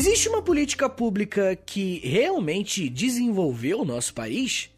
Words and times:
Existe 0.00 0.30
uma 0.30 0.40
política 0.40 0.88
pública 0.88 1.54
que 1.54 2.00
realmente 2.02 2.88
desenvolveu 2.88 3.82
o 3.82 3.84
nosso 3.84 4.14
país? 4.14 4.70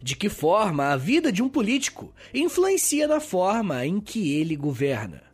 De 0.00 0.16
que 0.16 0.30
forma 0.30 0.86
a 0.86 0.96
vida 0.96 1.30
de 1.30 1.42
um 1.42 1.48
político 1.50 2.10
influencia 2.32 3.06
na 3.06 3.20
forma 3.20 3.84
em 3.84 4.00
que 4.00 4.34
ele 4.34 4.56
governa? 4.56 5.24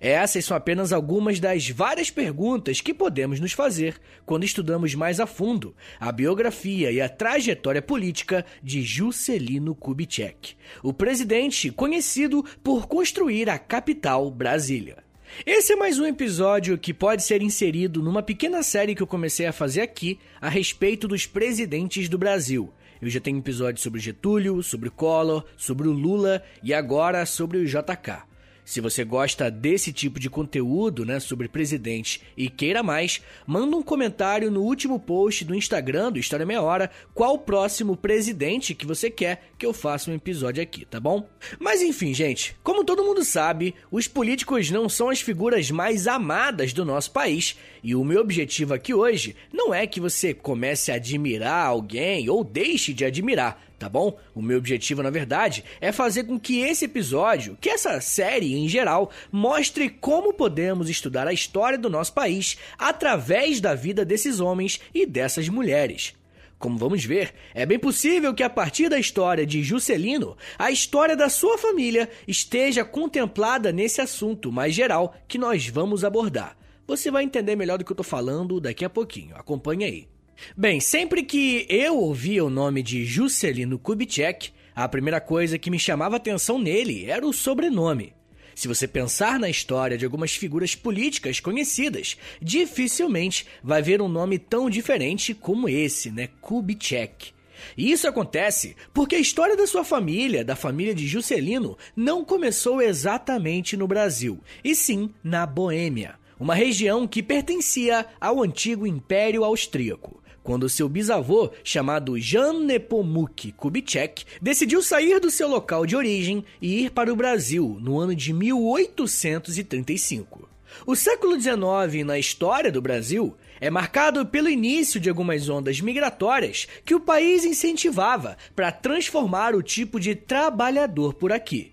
Essas 0.00 0.46
são 0.46 0.56
apenas 0.56 0.94
algumas 0.94 1.38
das 1.38 1.68
várias 1.68 2.10
perguntas 2.10 2.80
que 2.80 2.94
podemos 2.94 3.38
nos 3.38 3.52
fazer 3.52 4.00
quando 4.24 4.44
estudamos 4.44 4.94
mais 4.94 5.20
a 5.20 5.26
fundo 5.26 5.76
a 6.00 6.10
biografia 6.10 6.90
e 6.90 7.02
a 7.02 7.08
trajetória 7.10 7.82
política 7.82 8.46
de 8.62 8.80
Juscelino 8.80 9.74
Kubitschek, 9.74 10.56
o 10.82 10.94
presidente 10.94 11.70
conhecido 11.70 12.42
por 12.64 12.86
construir 12.86 13.50
a 13.50 13.58
capital 13.58 14.30
Brasília. 14.30 15.09
Esse 15.46 15.72
é 15.72 15.76
mais 15.76 15.98
um 15.98 16.04
episódio 16.04 16.76
que 16.76 16.92
pode 16.92 17.22
ser 17.22 17.40
inserido 17.42 18.02
numa 18.02 18.22
pequena 18.22 18.62
série 18.62 18.94
que 18.94 19.02
eu 19.02 19.06
comecei 19.06 19.46
a 19.46 19.52
fazer 19.52 19.80
aqui 19.80 20.18
a 20.40 20.48
respeito 20.48 21.08
dos 21.08 21.26
presidentes 21.26 22.08
do 22.08 22.18
Brasil. 22.18 22.72
Eu 23.00 23.08
já 23.08 23.20
tenho 23.20 23.38
episódios 23.38 23.82
sobre 23.82 24.00
Getúlio, 24.00 24.62
sobre 24.62 24.90
Collor, 24.90 25.44
sobre 25.56 25.88
o 25.88 25.92
Lula 25.92 26.42
e 26.62 26.74
agora 26.74 27.24
sobre 27.24 27.58
o 27.58 27.64
JK. 27.64 28.29
Se 28.70 28.80
você 28.80 29.02
gosta 29.02 29.50
desse 29.50 29.92
tipo 29.92 30.20
de 30.20 30.30
conteúdo, 30.30 31.04
né, 31.04 31.18
sobre 31.18 31.48
presidente 31.48 32.22
e 32.36 32.48
queira 32.48 32.84
mais, 32.84 33.20
manda 33.44 33.76
um 33.76 33.82
comentário 33.82 34.48
no 34.48 34.62
último 34.62 35.00
post 35.00 35.44
do 35.44 35.56
Instagram 35.56 36.12
do 36.12 36.20
História 36.20 36.46
Meia 36.46 36.62
Hora 36.62 36.88
qual 37.12 37.34
o 37.34 37.38
próximo 37.38 37.96
presidente 37.96 38.72
que 38.72 38.86
você 38.86 39.10
quer 39.10 39.50
que 39.58 39.66
eu 39.66 39.72
faça 39.72 40.08
um 40.08 40.14
episódio 40.14 40.62
aqui, 40.62 40.84
tá 40.84 41.00
bom? 41.00 41.28
Mas 41.58 41.82
enfim, 41.82 42.14
gente, 42.14 42.54
como 42.62 42.84
todo 42.84 43.02
mundo 43.02 43.24
sabe, 43.24 43.74
os 43.90 44.06
políticos 44.06 44.70
não 44.70 44.88
são 44.88 45.10
as 45.10 45.20
figuras 45.20 45.68
mais 45.72 46.06
amadas 46.06 46.72
do 46.72 46.84
nosso 46.84 47.10
país, 47.10 47.56
e 47.82 47.96
o 47.96 48.04
meu 48.04 48.20
objetivo 48.20 48.72
aqui 48.72 48.94
hoje 48.94 49.34
não 49.52 49.74
é 49.74 49.84
que 49.84 50.00
você 50.00 50.32
comece 50.32 50.92
a 50.92 50.94
admirar 50.94 51.66
alguém 51.66 52.30
ou 52.30 52.44
deixe 52.44 52.94
de 52.94 53.04
admirar, 53.04 53.69
tá 53.80 53.88
bom? 53.88 54.18
O 54.34 54.42
meu 54.42 54.58
objetivo, 54.58 55.02
na 55.02 55.08
verdade, 55.08 55.64
é 55.80 55.90
fazer 55.90 56.24
com 56.24 56.38
que 56.38 56.60
esse 56.60 56.84
episódio, 56.84 57.56
que 57.58 57.70
essa 57.70 57.98
série 57.98 58.54
em 58.54 58.68
geral, 58.68 59.10
mostre 59.32 59.88
como 59.88 60.34
podemos 60.34 60.90
estudar 60.90 61.26
a 61.26 61.32
história 61.32 61.78
do 61.78 61.88
nosso 61.88 62.12
país 62.12 62.58
através 62.78 63.58
da 63.58 63.74
vida 63.74 64.04
desses 64.04 64.38
homens 64.38 64.80
e 64.94 65.06
dessas 65.06 65.48
mulheres. 65.48 66.14
Como 66.58 66.76
vamos 66.76 67.02
ver, 67.02 67.32
é 67.54 67.64
bem 67.64 67.78
possível 67.78 68.34
que 68.34 68.42
a 68.42 68.50
partir 68.50 68.90
da 68.90 68.98
história 68.98 69.46
de 69.46 69.62
Juscelino, 69.62 70.36
a 70.58 70.70
história 70.70 71.16
da 71.16 71.30
sua 71.30 71.56
família 71.56 72.06
esteja 72.28 72.84
contemplada 72.84 73.72
nesse 73.72 74.02
assunto 74.02 74.52
mais 74.52 74.74
geral 74.74 75.14
que 75.26 75.38
nós 75.38 75.66
vamos 75.68 76.04
abordar. 76.04 76.54
Você 76.86 77.10
vai 77.10 77.24
entender 77.24 77.56
melhor 77.56 77.78
do 77.78 77.84
que 77.84 77.92
eu 77.92 77.96
tô 77.96 78.02
falando 78.02 78.60
daqui 78.60 78.84
a 78.84 78.90
pouquinho. 78.90 79.34
Acompanhe 79.36 79.84
aí. 79.86 80.19
Bem, 80.56 80.80
sempre 80.80 81.22
que 81.22 81.66
eu 81.68 81.98
ouvia 81.98 82.44
o 82.44 82.50
nome 82.50 82.82
de 82.82 83.04
Juscelino 83.04 83.78
Kubitschek, 83.78 84.50
a 84.74 84.88
primeira 84.88 85.20
coisa 85.20 85.58
que 85.58 85.70
me 85.70 85.78
chamava 85.78 86.16
atenção 86.16 86.58
nele 86.58 87.04
era 87.06 87.26
o 87.26 87.32
sobrenome. 87.32 88.12
Se 88.54 88.68
você 88.68 88.86
pensar 88.86 89.38
na 89.38 89.48
história 89.48 89.96
de 89.96 90.04
algumas 90.04 90.34
figuras 90.34 90.74
políticas 90.74 91.40
conhecidas, 91.40 92.16
dificilmente 92.42 93.46
vai 93.62 93.80
ver 93.80 94.02
um 94.02 94.08
nome 94.08 94.38
tão 94.38 94.68
diferente 94.68 95.34
como 95.34 95.68
esse, 95.68 96.10
né? 96.10 96.28
Kubitschek. 96.40 97.32
E 97.76 97.90
isso 97.90 98.08
acontece 98.08 98.74
porque 98.92 99.16
a 99.16 99.20
história 99.20 99.56
da 99.56 99.66
sua 99.66 99.84
família, 99.84 100.44
da 100.44 100.56
família 100.56 100.94
de 100.94 101.06
Juscelino, 101.06 101.76
não 101.94 102.24
começou 102.24 102.82
exatamente 102.82 103.76
no 103.76 103.86
Brasil, 103.86 104.40
e 104.64 104.74
sim 104.74 105.10
na 105.22 105.46
Boêmia, 105.46 106.14
uma 106.38 106.54
região 106.54 107.06
que 107.06 107.22
pertencia 107.22 108.06
ao 108.20 108.42
antigo 108.42 108.86
Império 108.86 109.44
Austríaco 109.44 110.19
quando 110.50 110.68
seu 110.68 110.88
bisavô, 110.88 111.52
chamado 111.62 112.18
Jan 112.18 112.64
Nepomuk 112.64 113.52
Kubitschek, 113.52 114.24
decidiu 114.42 114.82
sair 114.82 115.20
do 115.20 115.30
seu 115.30 115.46
local 115.46 115.86
de 115.86 115.94
origem 115.94 116.44
e 116.60 116.82
ir 116.82 116.90
para 116.90 117.12
o 117.12 117.14
Brasil 117.14 117.78
no 117.80 118.00
ano 118.00 118.16
de 118.16 118.32
1835. 118.32 120.48
O 120.84 120.96
século 120.96 121.40
XIX 121.40 122.04
na 122.04 122.18
história 122.18 122.72
do 122.72 122.82
Brasil 122.82 123.36
é 123.60 123.70
marcado 123.70 124.26
pelo 124.26 124.48
início 124.48 124.98
de 124.98 125.08
algumas 125.08 125.48
ondas 125.48 125.80
migratórias 125.80 126.66
que 126.84 126.96
o 126.96 127.00
país 127.00 127.44
incentivava 127.44 128.36
para 128.56 128.72
transformar 128.72 129.54
o 129.54 129.62
tipo 129.62 130.00
de 130.00 130.16
trabalhador 130.16 131.14
por 131.14 131.30
aqui. 131.30 131.70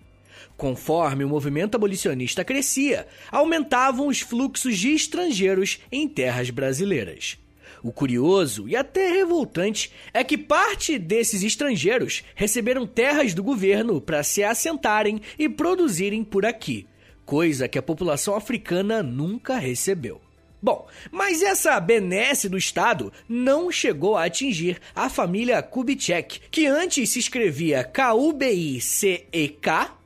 Conforme 0.56 1.24
o 1.24 1.28
movimento 1.28 1.74
abolicionista 1.74 2.44
crescia, 2.44 3.08
aumentavam 3.32 4.06
os 4.06 4.20
fluxos 4.20 4.78
de 4.78 4.92
estrangeiros 4.92 5.80
em 5.90 6.06
terras 6.06 6.50
brasileiras. 6.50 7.38
O 7.82 7.92
curioso 7.92 8.68
e 8.68 8.76
até 8.76 9.10
revoltante 9.10 9.92
é 10.12 10.24
que 10.24 10.36
parte 10.36 10.98
desses 10.98 11.42
estrangeiros 11.42 12.24
receberam 12.34 12.86
terras 12.86 13.34
do 13.34 13.42
governo 13.42 14.00
para 14.00 14.22
se 14.22 14.42
assentarem 14.42 15.20
e 15.38 15.48
produzirem 15.48 16.24
por 16.24 16.44
aqui, 16.44 16.86
coisa 17.24 17.68
que 17.68 17.78
a 17.78 17.82
população 17.82 18.34
africana 18.34 19.02
nunca 19.02 19.56
recebeu. 19.56 20.27
Bom, 20.60 20.88
mas 21.12 21.40
essa 21.40 21.78
benesse 21.78 22.48
do 22.48 22.58
Estado 22.58 23.12
não 23.28 23.70
chegou 23.70 24.16
a 24.16 24.24
atingir 24.24 24.80
a 24.94 25.08
família 25.08 25.62
Kubitschek, 25.62 26.40
que 26.50 26.66
antes 26.66 27.10
se 27.10 27.20
escrevia 27.20 27.84
K-U-B-I-C-E-K, 27.84 28.38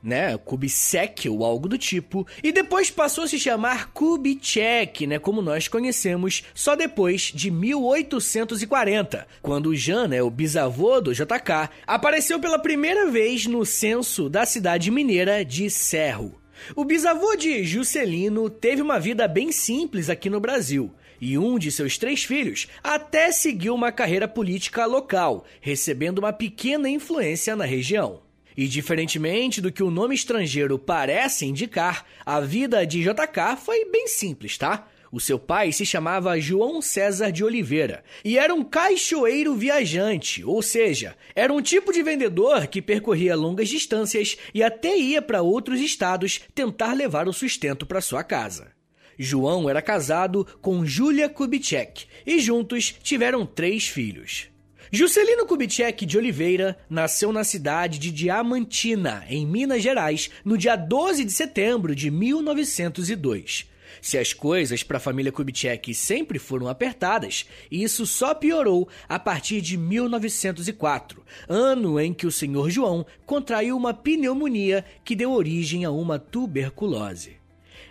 né, 0.03 0.37
Kubitschek 0.37 1.27
ou 1.27 1.43
algo 1.43 1.67
do 1.67 1.75
tipo, 1.75 2.27
e 2.43 2.51
depois 2.51 2.91
passou 2.91 3.23
a 3.23 3.27
se 3.27 3.39
chamar 3.39 3.91
Kubitschek, 3.93 5.07
né, 5.07 5.17
como 5.17 5.41
nós 5.41 5.67
conhecemos, 5.67 6.43
só 6.53 6.75
depois 6.75 7.31
de 7.33 7.49
1840, 7.49 9.27
quando 9.41 9.75
Jean, 9.75 10.07
né, 10.07 10.21
o 10.21 10.29
bisavô 10.29 11.01
do 11.01 11.15
JK, 11.15 11.71
apareceu 11.87 12.39
pela 12.39 12.59
primeira 12.59 13.09
vez 13.09 13.47
no 13.47 13.65
censo 13.65 14.29
da 14.29 14.45
cidade 14.45 14.91
mineira 14.91 15.43
de 15.43 15.67
Cerro. 15.69 16.42
O 16.75 16.85
bisavô 16.85 17.35
de 17.35 17.63
Juscelino 17.63 18.49
teve 18.49 18.81
uma 18.81 18.99
vida 18.99 19.27
bem 19.27 19.51
simples 19.51 20.09
aqui 20.09 20.29
no 20.29 20.39
Brasil. 20.39 20.91
E 21.19 21.37
um 21.37 21.59
de 21.59 21.71
seus 21.71 21.97
três 21.97 22.23
filhos 22.23 22.67
até 22.83 23.31
seguiu 23.31 23.75
uma 23.75 23.91
carreira 23.91 24.27
política 24.27 24.85
local, 24.85 25.45
recebendo 25.61 26.19
uma 26.19 26.33
pequena 26.33 26.89
influência 26.89 27.55
na 27.55 27.65
região. 27.65 28.21
E 28.55 28.67
diferentemente 28.67 29.61
do 29.61 29.71
que 29.71 29.83
o 29.83 29.91
nome 29.91 30.15
estrangeiro 30.15 30.77
parece 30.77 31.45
indicar, 31.45 32.05
a 32.25 32.39
vida 32.39 32.85
de 32.85 33.01
JK 33.01 33.57
foi 33.63 33.85
bem 33.85 34.07
simples, 34.07 34.57
tá? 34.57 34.87
O 35.13 35.19
seu 35.19 35.37
pai 35.37 35.71
se 35.71 35.85
chamava 35.85 36.39
João 36.39 36.81
César 36.81 37.31
de 37.31 37.43
Oliveira 37.43 38.03
e 38.25 38.39
era 38.39 38.51
um 38.51 38.63
caixoeiro 38.63 39.53
viajante, 39.53 40.43
ou 40.43 40.59
seja, 40.59 41.15
era 41.35 41.53
um 41.53 41.61
tipo 41.61 41.93
de 41.93 42.01
vendedor 42.01 42.65
que 42.65 42.81
percorria 42.81 43.35
longas 43.35 43.69
distâncias 43.69 44.35
e 44.55 44.63
até 44.63 44.97
ia 44.97 45.21
para 45.21 45.43
outros 45.43 45.79
estados 45.79 46.41
tentar 46.55 46.93
levar 46.93 47.27
o 47.27 47.31
sustento 47.31 47.85
para 47.85 48.01
sua 48.01 48.23
casa. 48.23 48.71
João 49.15 49.69
era 49.69 49.83
casado 49.83 50.47
com 50.59 50.83
Júlia 50.83 51.29
Kubitschek 51.29 52.07
e 52.25 52.39
juntos 52.39 52.95
tiveram 53.03 53.45
três 53.45 53.87
filhos. 53.87 54.47
Juscelino 54.91 55.45
Kubitschek 55.45 56.07
de 56.07 56.17
Oliveira 56.17 56.75
nasceu 56.89 57.31
na 57.31 57.43
cidade 57.43 57.99
de 57.99 58.09
Diamantina, 58.09 59.23
em 59.29 59.45
Minas 59.45 59.83
Gerais, 59.83 60.31
no 60.43 60.57
dia 60.57 60.75
12 60.75 61.23
de 61.23 61.31
setembro 61.31 61.95
de 61.95 62.09
1902. 62.09 63.71
Se 64.03 64.17
as 64.17 64.33
coisas 64.33 64.83
para 64.83 64.97
a 64.97 64.99
família 64.99 65.31
Kubitschek 65.31 65.93
sempre 65.93 66.37
foram 66.37 66.67
apertadas, 66.67 67.45
isso 67.71 68.05
só 68.05 68.35
piorou 68.35 68.85
a 69.07 69.17
partir 69.17 69.61
de 69.61 69.77
1904, 69.77 71.23
ano 71.47 71.97
em 71.97 72.13
que 72.13 72.27
o 72.27 72.31
senhor 72.31 72.69
João 72.69 73.05
contraiu 73.25 73.77
uma 73.77 73.93
pneumonia 73.93 74.83
que 75.05 75.15
deu 75.15 75.31
origem 75.31 75.85
a 75.85 75.89
uma 75.89 76.19
tuberculose. 76.19 77.37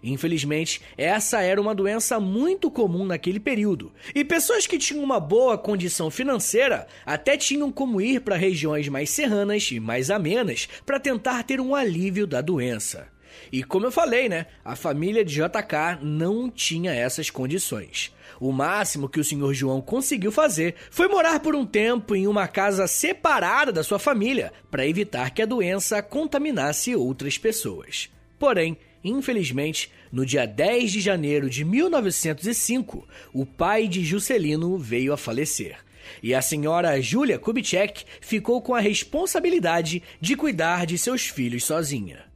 Infelizmente, 0.05 0.83
essa 0.99 1.41
era 1.41 1.59
uma 1.59 1.75
doença 1.75 2.21
muito 2.21 2.71
comum 2.71 3.07
naquele 3.07 3.41
período, 3.41 3.91
e 4.15 4.23
pessoas 4.23 4.67
que 4.67 4.77
tinham 4.77 5.03
uma 5.03 5.19
boa 5.19 5.57
condição 5.57 6.11
financeira 6.11 6.87
até 7.07 7.39
tinham 7.39 7.73
como 7.73 8.03
ir 8.03 8.21
para 8.21 8.37
regiões 8.37 8.87
mais 8.87 9.09
serranas 9.09 9.71
e 9.73 9.81
mais 9.81 10.11
amenas 10.11 10.69
para 10.85 11.01
tentar 11.01 11.43
ter 11.45 11.59
um 11.59 11.75
alívio 11.75 12.27
da 12.27 12.43
doença. 12.43 13.11
E 13.51 13.63
como 13.63 13.87
eu 13.87 13.93
falei, 13.93 14.29
né, 14.29 14.47
a 14.65 14.77
família 14.77 15.25
de 15.25 15.35
JK 15.35 16.03
não 16.03 16.51
tinha 16.51 16.93
essas 16.93 17.31
condições. 17.31 18.13
O 18.41 18.51
máximo 18.51 19.09
que 19.09 19.21
o 19.21 19.25
senhor 19.25 19.55
João 19.55 19.81
conseguiu 19.81 20.33
fazer 20.33 20.75
foi 20.91 21.09
morar 21.09 21.41
por 21.41 21.55
um 21.55 21.65
tempo 21.65 22.17
em 22.17 22.27
uma 22.27 22.49
casa 22.49 22.87
separada 22.87 23.71
da 23.71 23.85
sua 23.85 23.99
família, 23.99 24.53
para 24.71 24.87
evitar 24.87 25.31
que 25.31 25.43
a 25.43 25.47
doença 25.47 26.03
contaminasse 26.03 26.97
outras 26.97 27.39
pessoas. 27.39 28.11
Porém, 28.39 28.77
infelizmente, 29.05 29.91
no 30.11 30.27
dia 30.27 30.47
10 30.47 30.93
de 30.93 31.01
janeiro 31.01 31.49
de 31.49 31.65
1905, 31.65 33.07
o 33.33 33.47
pai 33.47 33.87
de 33.87 34.05
Juscelino 34.05 34.77
veio 34.77 35.13
a 35.13 35.17
falecer. 35.17 35.79
E 36.23 36.35
a 36.35 36.43
senhora 36.43 37.01
Julia 37.01 37.39
Kubitschek 37.39 38.05
ficou 38.21 38.61
com 38.61 38.75
a 38.75 38.81
responsabilidade 38.81 40.03
de 40.21 40.37
cuidar 40.37 40.85
de 40.87 40.99
seus 40.99 41.29
filhos 41.29 41.65
sozinha. 41.65 42.32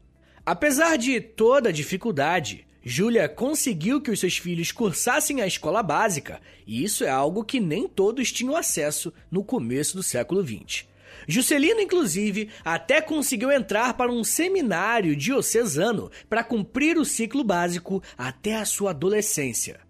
Apesar 0.47 0.97
de 0.97 1.21
toda 1.21 1.71
a 1.71 1.73
dificuldade, 1.73 2.65
Júlia 2.81 3.29
conseguiu 3.29 4.01
que 4.01 4.13
os 4.13 4.21
seus 4.21 4.39
filhos 4.39 4.71
cursassem 4.71 5.43
a 5.43 5.47
escola 5.47 5.83
básica, 5.83 6.41
e 6.65 6.85
isso 6.85 7.03
é 7.03 7.11
algo 7.11 7.43
que 7.43 7.59
nem 7.59 7.89
todos 7.89 8.31
tinham 8.31 8.55
acesso 8.57 9.13
no 9.29 9.43
começo 9.43 9.97
do 9.97 10.05
século 10.05 10.47
XX. 10.47 10.85
Juscelino, 11.27 11.81
inclusive, 11.81 12.49
até 12.65 13.01
conseguiu 13.01 13.51
entrar 13.51 13.95
para 13.95 14.13
um 14.13 14.23
seminário 14.23 15.17
diocesano 15.17 16.13
para 16.29 16.45
cumprir 16.45 16.97
o 16.97 17.05
ciclo 17.05 17.43
básico 17.43 18.01
até 18.17 18.55
a 18.55 18.65
sua 18.65 18.91
adolescência. 18.91 19.86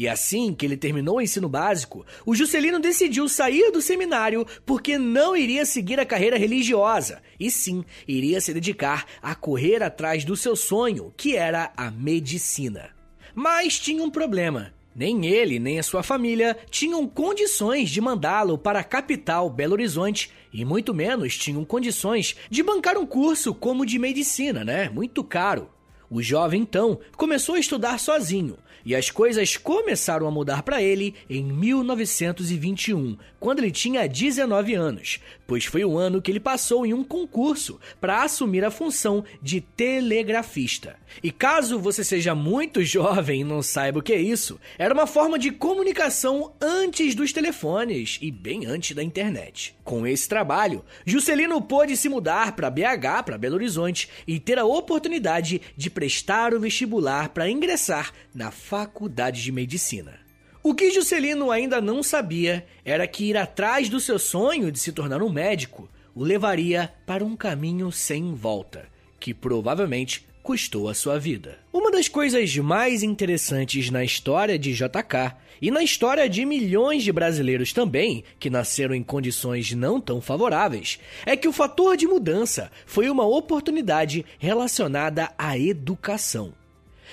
E 0.00 0.08
assim 0.08 0.54
que 0.54 0.64
ele 0.64 0.78
terminou 0.78 1.16
o 1.16 1.20
ensino 1.20 1.46
básico, 1.46 2.06
o 2.24 2.34
Juscelino 2.34 2.80
decidiu 2.80 3.28
sair 3.28 3.70
do 3.70 3.82
seminário 3.82 4.46
porque 4.64 4.96
não 4.96 5.36
iria 5.36 5.66
seguir 5.66 6.00
a 6.00 6.06
carreira 6.06 6.38
religiosa, 6.38 7.20
e 7.38 7.50
sim 7.50 7.84
iria 8.08 8.40
se 8.40 8.54
dedicar 8.54 9.04
a 9.20 9.34
correr 9.34 9.82
atrás 9.82 10.24
do 10.24 10.34
seu 10.34 10.56
sonho, 10.56 11.12
que 11.18 11.36
era 11.36 11.70
a 11.76 11.90
medicina. 11.90 12.88
Mas 13.34 13.78
tinha 13.78 14.02
um 14.02 14.08
problema. 14.08 14.72
Nem 14.96 15.26
ele, 15.26 15.58
nem 15.58 15.78
a 15.78 15.82
sua 15.82 16.02
família 16.02 16.56
tinham 16.70 17.06
condições 17.06 17.90
de 17.90 18.00
mandá-lo 18.00 18.56
para 18.56 18.80
a 18.80 18.84
capital 18.84 19.50
Belo 19.50 19.74
Horizonte 19.74 20.30
e 20.50 20.64
muito 20.64 20.94
menos 20.94 21.36
tinham 21.36 21.62
condições 21.62 22.36
de 22.48 22.62
bancar 22.62 22.96
um 22.96 23.04
curso 23.04 23.52
como 23.52 23.84
de 23.84 23.98
medicina, 23.98 24.64
né? 24.64 24.88
Muito 24.88 25.22
caro. 25.22 25.68
O 26.10 26.20
jovem 26.20 26.62
então 26.62 26.98
começou 27.16 27.54
a 27.54 27.60
estudar 27.60 28.00
sozinho, 28.00 28.58
e 28.84 28.96
as 28.96 29.10
coisas 29.10 29.56
começaram 29.56 30.26
a 30.26 30.30
mudar 30.30 30.64
para 30.64 30.82
ele 30.82 31.14
em 31.28 31.44
1921, 31.44 33.16
quando 33.38 33.60
ele 33.60 33.70
tinha 33.70 34.08
19 34.08 34.74
anos, 34.74 35.20
pois 35.50 35.64
foi 35.64 35.84
o 35.84 35.98
ano 35.98 36.22
que 36.22 36.30
ele 36.30 36.38
passou 36.38 36.86
em 36.86 36.94
um 36.94 37.02
concurso 37.02 37.80
para 38.00 38.22
assumir 38.22 38.64
a 38.64 38.70
função 38.70 39.24
de 39.42 39.60
telegrafista. 39.60 40.94
E 41.24 41.32
caso 41.32 41.76
você 41.76 42.04
seja 42.04 42.36
muito 42.36 42.84
jovem 42.84 43.40
e 43.40 43.44
não 43.44 43.60
saiba 43.60 43.98
o 43.98 44.02
que 44.02 44.12
é 44.12 44.20
isso, 44.20 44.60
era 44.78 44.94
uma 44.94 45.08
forma 45.08 45.36
de 45.36 45.50
comunicação 45.50 46.52
antes 46.60 47.16
dos 47.16 47.32
telefones 47.32 48.16
e 48.22 48.30
bem 48.30 48.64
antes 48.64 48.94
da 48.94 49.02
internet. 49.02 49.74
Com 49.82 50.06
esse 50.06 50.28
trabalho, 50.28 50.84
Juscelino 51.04 51.60
pôde 51.60 51.96
se 51.96 52.08
mudar 52.08 52.54
para 52.54 52.70
BH, 52.70 53.24
para 53.24 53.36
Belo 53.36 53.56
Horizonte, 53.56 54.08
e 54.28 54.38
ter 54.38 54.56
a 54.56 54.64
oportunidade 54.64 55.60
de 55.76 55.90
prestar 55.90 56.54
o 56.54 56.60
vestibular 56.60 57.30
para 57.30 57.50
ingressar 57.50 58.12
na 58.32 58.52
faculdade 58.52 59.42
de 59.42 59.50
medicina. 59.50 60.19
O 60.62 60.74
que 60.74 60.90
Juscelino 60.90 61.50
ainda 61.50 61.80
não 61.80 62.02
sabia 62.02 62.66
era 62.84 63.06
que 63.06 63.24
ir 63.24 63.36
atrás 63.36 63.88
do 63.88 63.98
seu 63.98 64.18
sonho 64.18 64.70
de 64.70 64.78
se 64.78 64.92
tornar 64.92 65.22
um 65.22 65.30
médico 65.30 65.88
o 66.14 66.22
levaria 66.22 66.92
para 67.06 67.24
um 67.24 67.34
caminho 67.34 67.90
sem 67.90 68.34
volta, 68.34 68.86
que 69.18 69.32
provavelmente 69.32 70.26
custou 70.42 70.88
a 70.88 70.94
sua 70.94 71.18
vida. 71.18 71.58
Uma 71.72 71.90
das 71.90 72.08
coisas 72.08 72.54
mais 72.58 73.02
interessantes 73.02 73.90
na 73.90 74.04
história 74.04 74.58
de 74.58 74.74
JK 74.74 75.34
e 75.62 75.70
na 75.70 75.82
história 75.82 76.28
de 76.28 76.44
milhões 76.44 77.02
de 77.02 77.12
brasileiros 77.12 77.72
também, 77.72 78.22
que 78.38 78.50
nasceram 78.50 78.94
em 78.94 79.02
condições 79.02 79.72
não 79.72 79.98
tão 79.98 80.20
favoráveis, 80.20 80.98
é 81.24 81.36
que 81.36 81.48
o 81.48 81.52
fator 81.52 81.96
de 81.96 82.06
mudança 82.06 82.70
foi 82.84 83.08
uma 83.08 83.26
oportunidade 83.26 84.26
relacionada 84.38 85.32
à 85.38 85.58
educação. 85.58 86.52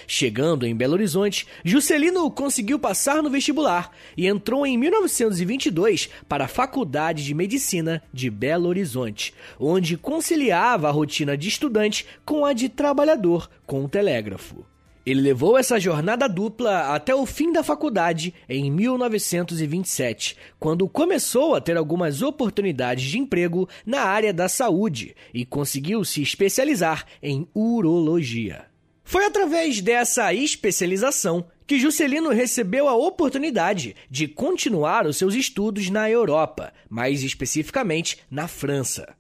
Chegando 0.06 0.66
em 0.66 0.76
Belo 0.76 0.94
Horizonte, 0.94 1.48
Juscelino 1.64 2.30
conseguiu 2.30 2.78
passar 2.78 3.24
no 3.24 3.30
vestibular 3.30 3.92
e 4.16 4.28
entrou 4.28 4.66
em 4.66 4.78
1922 4.78 6.10
para 6.28 6.46
a 6.46 6.50
Faculdade 6.50 7.24
de 7.24 7.34
Medicina 7.34 8.04
de 8.14 8.30
Belo 8.30 8.68
Horizonte, 8.68 9.34
onde 9.60 9.98
conciliava 9.98 10.90
a 10.90 10.92
rotina 10.92 11.38
de 11.38 11.48
estudante 11.48 12.06
com 12.26 12.46
a 12.46 12.54
de 12.54 12.70
trabalhador 12.70 13.50
com 13.66 13.84
o 13.84 13.90
telégrafo. 13.90 14.66
Ele 15.08 15.22
levou 15.22 15.58
essa 15.58 15.80
jornada 15.80 16.28
dupla 16.28 16.94
até 16.94 17.16
o 17.16 17.26
fim 17.26 17.54
da 17.54 17.64
faculdade 17.64 18.34
em 18.50 18.70
1927, 18.70 20.36
quando 20.60 20.86
começou 20.90 21.56
a 21.56 21.62
ter 21.62 21.78
algumas 21.78 22.22
oportunidades 22.22 23.06
de 23.06 23.18
emprego 23.18 23.70
na 23.86 24.02
área 24.02 24.34
da 24.34 24.50
saúde 24.50 25.16
e 25.34 25.46
conseguiu 25.46 26.04
se 26.04 26.22
especializar 26.22 27.06
em 27.24 27.48
urologia. 27.56 28.66
Foi 29.10 29.24
através 29.24 29.80
dessa 29.80 30.34
especialização 30.34 31.46
que 31.66 31.80
Juscelino 31.80 32.30
recebeu 32.30 32.90
a 32.90 32.94
oportunidade 32.94 33.96
de 34.10 34.28
continuar 34.28 35.08
os 35.08 35.16
seus 35.16 35.34
estudos 35.34 35.90
na 35.90 36.10
Europa, 36.10 36.74
mais 36.90 37.24
especificamente 37.24 38.18
na 38.30 38.50
França. 38.50 39.16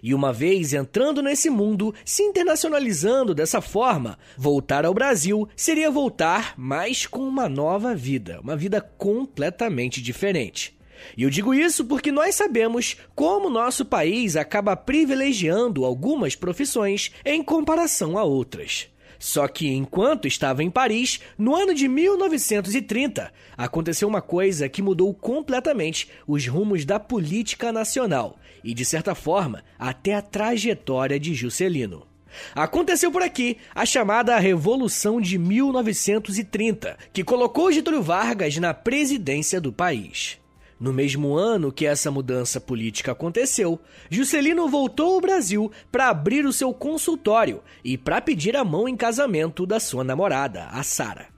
E 0.00 0.14
uma 0.14 0.32
vez 0.32 0.72
entrando 0.72 1.20
nesse 1.20 1.50
mundo, 1.50 1.92
se 2.04 2.22
internacionalizando 2.22 3.34
dessa 3.34 3.60
forma, 3.60 4.16
voltar 4.38 4.86
ao 4.86 4.94
Brasil 4.94 5.48
seria 5.56 5.90
voltar, 5.90 6.54
mas 6.56 7.04
com 7.04 7.26
uma 7.26 7.48
nova 7.48 7.96
vida, 7.96 8.38
uma 8.40 8.54
vida 8.54 8.80
completamente 8.80 10.00
diferente. 10.00 10.78
E 11.16 11.24
eu 11.24 11.30
digo 11.30 11.52
isso 11.52 11.84
porque 11.84 12.12
nós 12.12 12.36
sabemos 12.36 12.96
como 13.12 13.50
nosso 13.50 13.84
país 13.84 14.36
acaba 14.36 14.76
privilegiando 14.76 15.84
algumas 15.84 16.36
profissões 16.36 17.10
em 17.24 17.42
comparação 17.42 18.16
a 18.16 18.22
outras. 18.22 18.92
Só 19.22 19.46
que 19.46 19.68
enquanto 19.68 20.26
estava 20.26 20.64
em 20.64 20.68
Paris, 20.68 21.20
no 21.38 21.54
ano 21.54 21.72
de 21.72 21.86
1930, 21.86 23.32
aconteceu 23.56 24.08
uma 24.08 24.20
coisa 24.20 24.68
que 24.68 24.82
mudou 24.82 25.14
completamente 25.14 26.08
os 26.26 26.44
rumos 26.48 26.84
da 26.84 26.98
política 26.98 27.70
nacional 27.70 28.36
e, 28.64 28.74
de 28.74 28.84
certa 28.84 29.14
forma, 29.14 29.62
até 29.78 30.16
a 30.16 30.20
trajetória 30.20 31.20
de 31.20 31.34
Juscelino. 31.34 32.04
Aconteceu 32.52 33.12
por 33.12 33.22
aqui 33.22 33.58
a 33.72 33.86
chamada 33.86 34.36
Revolução 34.40 35.20
de 35.20 35.38
1930, 35.38 36.98
que 37.12 37.22
colocou 37.22 37.70
Getúlio 37.70 38.02
Vargas 38.02 38.56
na 38.56 38.74
presidência 38.74 39.60
do 39.60 39.72
país. 39.72 40.41
No 40.82 40.92
mesmo 40.92 41.36
ano 41.36 41.70
que 41.70 41.86
essa 41.86 42.10
mudança 42.10 42.60
política 42.60 43.12
aconteceu, 43.12 43.78
Juscelino 44.10 44.68
voltou 44.68 45.14
ao 45.14 45.20
Brasil 45.20 45.70
para 45.92 46.08
abrir 46.08 46.44
o 46.44 46.52
seu 46.52 46.74
consultório 46.74 47.62
e 47.84 47.96
para 47.96 48.20
pedir 48.20 48.56
a 48.56 48.64
mão 48.64 48.88
em 48.88 48.96
casamento 48.96 49.64
da 49.64 49.78
sua 49.78 50.02
namorada, 50.02 50.64
a 50.72 50.82
Sara. 50.82 51.28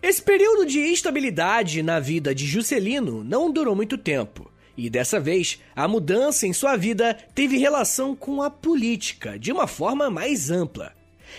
Esse 0.00 0.22
período 0.22 0.64
de 0.64 0.78
instabilidade 0.78 1.82
na 1.82 1.98
vida 1.98 2.32
de 2.32 2.46
Juscelino 2.46 3.24
não 3.24 3.50
durou 3.50 3.74
muito 3.74 3.98
tempo. 3.98 4.48
E 4.76 4.88
dessa 4.88 5.18
vez, 5.18 5.60
a 5.74 5.88
mudança 5.88 6.46
em 6.46 6.52
sua 6.52 6.76
vida 6.76 7.12
teve 7.34 7.56
relação 7.58 8.14
com 8.14 8.40
a 8.40 8.48
política 8.48 9.36
de 9.36 9.50
uma 9.50 9.66
forma 9.66 10.10
mais 10.10 10.48
ampla. 10.48 10.92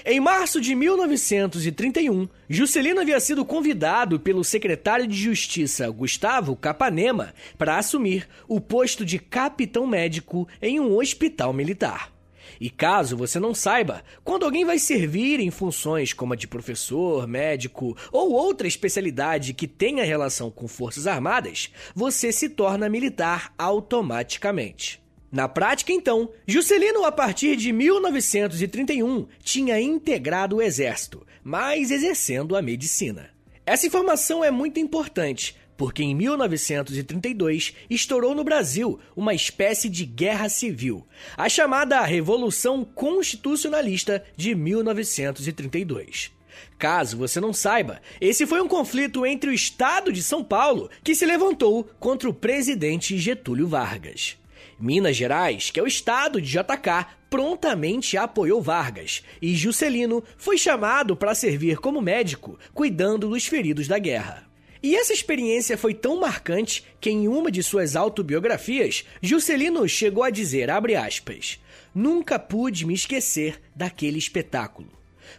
Em 0.05 0.19
março 0.19 0.59
de 0.59 0.75
1931, 0.75 2.27
Juscelino 2.49 2.99
havia 2.99 3.19
sido 3.19 3.45
convidado 3.45 4.19
pelo 4.19 4.43
secretário 4.43 5.07
de 5.07 5.15
Justiça 5.15 5.89
Gustavo 5.89 6.55
Capanema 6.55 7.33
para 7.57 7.77
assumir 7.77 8.27
o 8.47 8.59
posto 8.59 9.05
de 9.05 9.19
capitão 9.19 9.87
médico 9.87 10.47
em 10.61 10.79
um 10.79 10.97
hospital 10.97 11.53
militar. 11.53 12.11
E 12.59 12.69
caso 12.69 13.17
você 13.17 13.39
não 13.39 13.53
saiba, 13.53 14.03
quando 14.23 14.45
alguém 14.45 14.63
vai 14.65 14.79
servir 14.79 15.39
em 15.39 15.51
funções 15.51 16.13
como 16.13 16.33
a 16.33 16.35
de 16.35 16.47
professor, 16.47 17.27
médico 17.27 17.97
ou 18.11 18.31
outra 18.31 18.67
especialidade 18.67 19.53
que 19.53 19.67
tenha 19.67 20.03
relação 20.03 20.49
com 20.49 20.67
Forças 20.67 21.07
Armadas, 21.07 21.71
você 21.95 22.31
se 22.31 22.49
torna 22.49 22.89
militar 22.89 23.53
automaticamente. 23.57 25.02
Na 25.33 25.47
prática, 25.47 25.91
então, 25.91 26.29
Juscelino, 26.45 27.03
a 27.05 27.11
partir 27.11 27.55
de 27.55 27.73
1931, 27.73 29.25
tinha 29.43 29.81
integrado 29.81 30.57
o 30.57 30.61
exército, 30.61 31.25
mas 31.43 31.89
exercendo 31.89 32.55
a 32.55 32.61
medicina. 32.61 33.31
Essa 33.65 33.87
informação 33.87 34.43
é 34.43 34.51
muito 34.51 34.79
importante, 34.79 35.55
porque 35.75 36.03
em 36.03 36.13
1932 36.13 37.73
estourou 37.89 38.35
no 38.35 38.43
Brasil 38.43 38.99
uma 39.15 39.33
espécie 39.33 39.89
de 39.89 40.05
guerra 40.05 40.49
civil, 40.49 41.03
a 41.35 41.49
chamada 41.49 41.99
Revolução 42.01 42.85
Constitucionalista 42.85 44.23
de 44.37 44.53
1932. 44.53 46.31
Caso 46.77 47.17
você 47.17 47.39
não 47.39 47.51
saiba, 47.51 47.99
esse 48.21 48.45
foi 48.45 48.61
um 48.61 48.67
conflito 48.67 49.25
entre 49.25 49.49
o 49.49 49.53
Estado 49.53 50.13
de 50.13 50.21
São 50.21 50.43
Paulo 50.43 50.91
que 51.03 51.15
se 51.15 51.25
levantou 51.25 51.89
contra 51.99 52.29
o 52.29 52.33
presidente 52.35 53.17
Getúlio 53.17 53.67
Vargas. 53.67 54.37
Minas 54.83 55.15
Gerais, 55.15 55.71
que 55.71 55.79
é 55.79 55.83
o 55.83 55.87
estado 55.87 56.41
de 56.41 56.51
JK, 56.51 57.05
prontamente 57.29 58.17
apoiou 58.17 58.61
Vargas 58.61 59.23
e 59.41 59.55
Juscelino 59.55 60.21
foi 60.35 60.57
chamado 60.57 61.15
para 61.15 61.33
servir 61.33 61.77
como 61.77 62.01
médico, 62.01 62.59
cuidando 62.73 63.29
dos 63.29 63.45
feridos 63.45 63.87
da 63.87 63.97
guerra. 63.97 64.45
E 64.83 64.93
essa 64.93 65.13
experiência 65.13 65.77
foi 65.77 65.93
tão 65.93 66.19
marcante 66.19 66.83
que 66.99 67.09
em 67.09 67.29
uma 67.29 67.49
de 67.49 67.63
suas 67.63 67.95
autobiografias, 67.95 69.05
Juscelino 69.21 69.87
chegou 69.87 70.21
a 70.21 70.29
dizer, 70.29 70.69
aspas, 70.69 71.61
Nunca 71.95 72.37
pude 72.37 72.85
me 72.85 72.93
esquecer 72.93 73.61
daquele 73.73 74.17
espetáculo. 74.17 74.91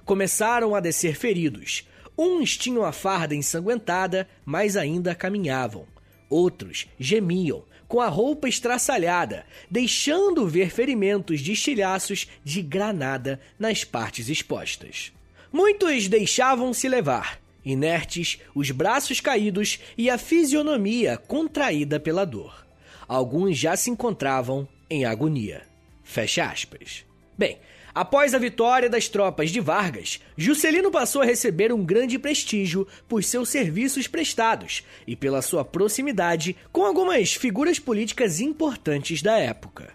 Começaram 0.07 0.75
a 0.75 0.81
descer 0.81 1.17
feridos. 1.17 1.87
Uns 2.17 2.57
tinham 2.57 2.83
a 2.83 2.93
farda 2.93 3.35
ensanguentada, 3.35 4.27
mas 4.43 4.75
ainda 4.75 5.15
caminhavam. 5.15 5.87
Outros 6.31 6.89
gemiam, 6.99 7.63
com 7.89 8.01
a 8.01 8.09
roupa 8.09 8.49
estraçalhada, 8.49 9.45
deixando 9.71 10.47
ver 10.47 10.71
ferimentos 10.71 11.41
de 11.41 11.53
estilhaços 11.53 12.29
de 12.43 12.63
granada 12.63 13.41
nas 13.59 13.85
partes 13.85 14.29
expostas. 14.29 15.13
Muitos 15.53 16.09
deixavam-se 16.09 16.89
levar, 16.89 17.41
inertes, 17.65 18.39
os 18.55 18.71
braços 18.71 19.21
caídos 19.21 19.79
e 19.97 20.11
a 20.11 20.19
fisionomia 20.19 21.17
contraída 21.17 22.01
pela 22.01 22.25
dor. 22.25 22.67
Alguns 23.07 23.57
já 23.57 23.77
se 23.77 23.91
encontravam 23.91 24.67
em 24.91 25.05
agonia. 25.05 25.63
Fecha 26.03 26.45
aspas. 26.45 27.05
Bem, 27.37 27.59
após 27.95 28.35
a 28.35 28.39
vitória 28.39 28.91
das 28.91 29.09
tropas 29.09 29.51
de 29.51 29.61
Vargas, 29.61 30.21
Juscelino 30.37 30.91
passou 30.91 31.23
a 31.23 31.25
receber 31.25 31.73
um 31.73 31.85
grande 31.85 32.19
prestígio 32.19 32.87
por 33.09 33.23
seus 33.23 33.49
serviços 33.49 34.09
prestados 34.09 34.83
e 35.07 35.15
pela 35.15 35.41
sua 35.41 35.65
proximidade 35.65 36.57
com 36.73 36.85
algumas 36.85 37.35
figuras 37.35 37.79
políticas 37.79 38.41
importantes 38.41 39.23
da 39.23 39.39
época. 39.39 39.93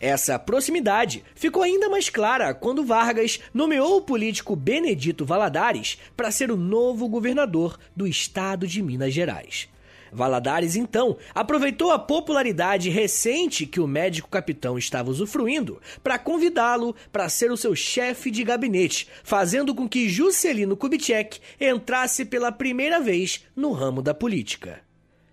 Essa 0.00 0.38
proximidade 0.38 1.22
ficou 1.34 1.62
ainda 1.62 1.88
mais 1.90 2.08
clara 2.08 2.54
quando 2.54 2.84
Vargas 2.84 3.38
nomeou 3.52 3.98
o 3.98 4.02
político 4.02 4.56
Benedito 4.56 5.26
Valadares 5.26 5.98
para 6.16 6.30
ser 6.30 6.50
o 6.50 6.56
novo 6.56 7.06
governador 7.06 7.78
do 7.94 8.06
estado 8.06 8.66
de 8.66 8.82
Minas 8.82 9.12
Gerais. 9.12 9.68
Valadares, 10.12 10.76
então, 10.76 11.16
aproveitou 11.34 11.90
a 11.90 11.98
popularidade 11.98 12.88
recente 12.90 13.66
que 13.66 13.80
o 13.80 13.86
médico 13.86 14.28
capitão 14.28 14.78
estava 14.78 15.10
usufruindo 15.10 15.80
para 16.02 16.18
convidá-lo 16.18 16.94
para 17.12 17.28
ser 17.28 17.50
o 17.50 17.56
seu 17.56 17.74
chefe 17.74 18.30
de 18.30 18.44
gabinete, 18.44 19.08
fazendo 19.22 19.74
com 19.74 19.88
que 19.88 20.08
Juscelino 20.08 20.76
Kubitschek 20.76 21.40
entrasse 21.60 22.24
pela 22.24 22.52
primeira 22.52 23.00
vez 23.00 23.44
no 23.54 23.72
ramo 23.72 24.02
da 24.02 24.14
política. 24.14 24.80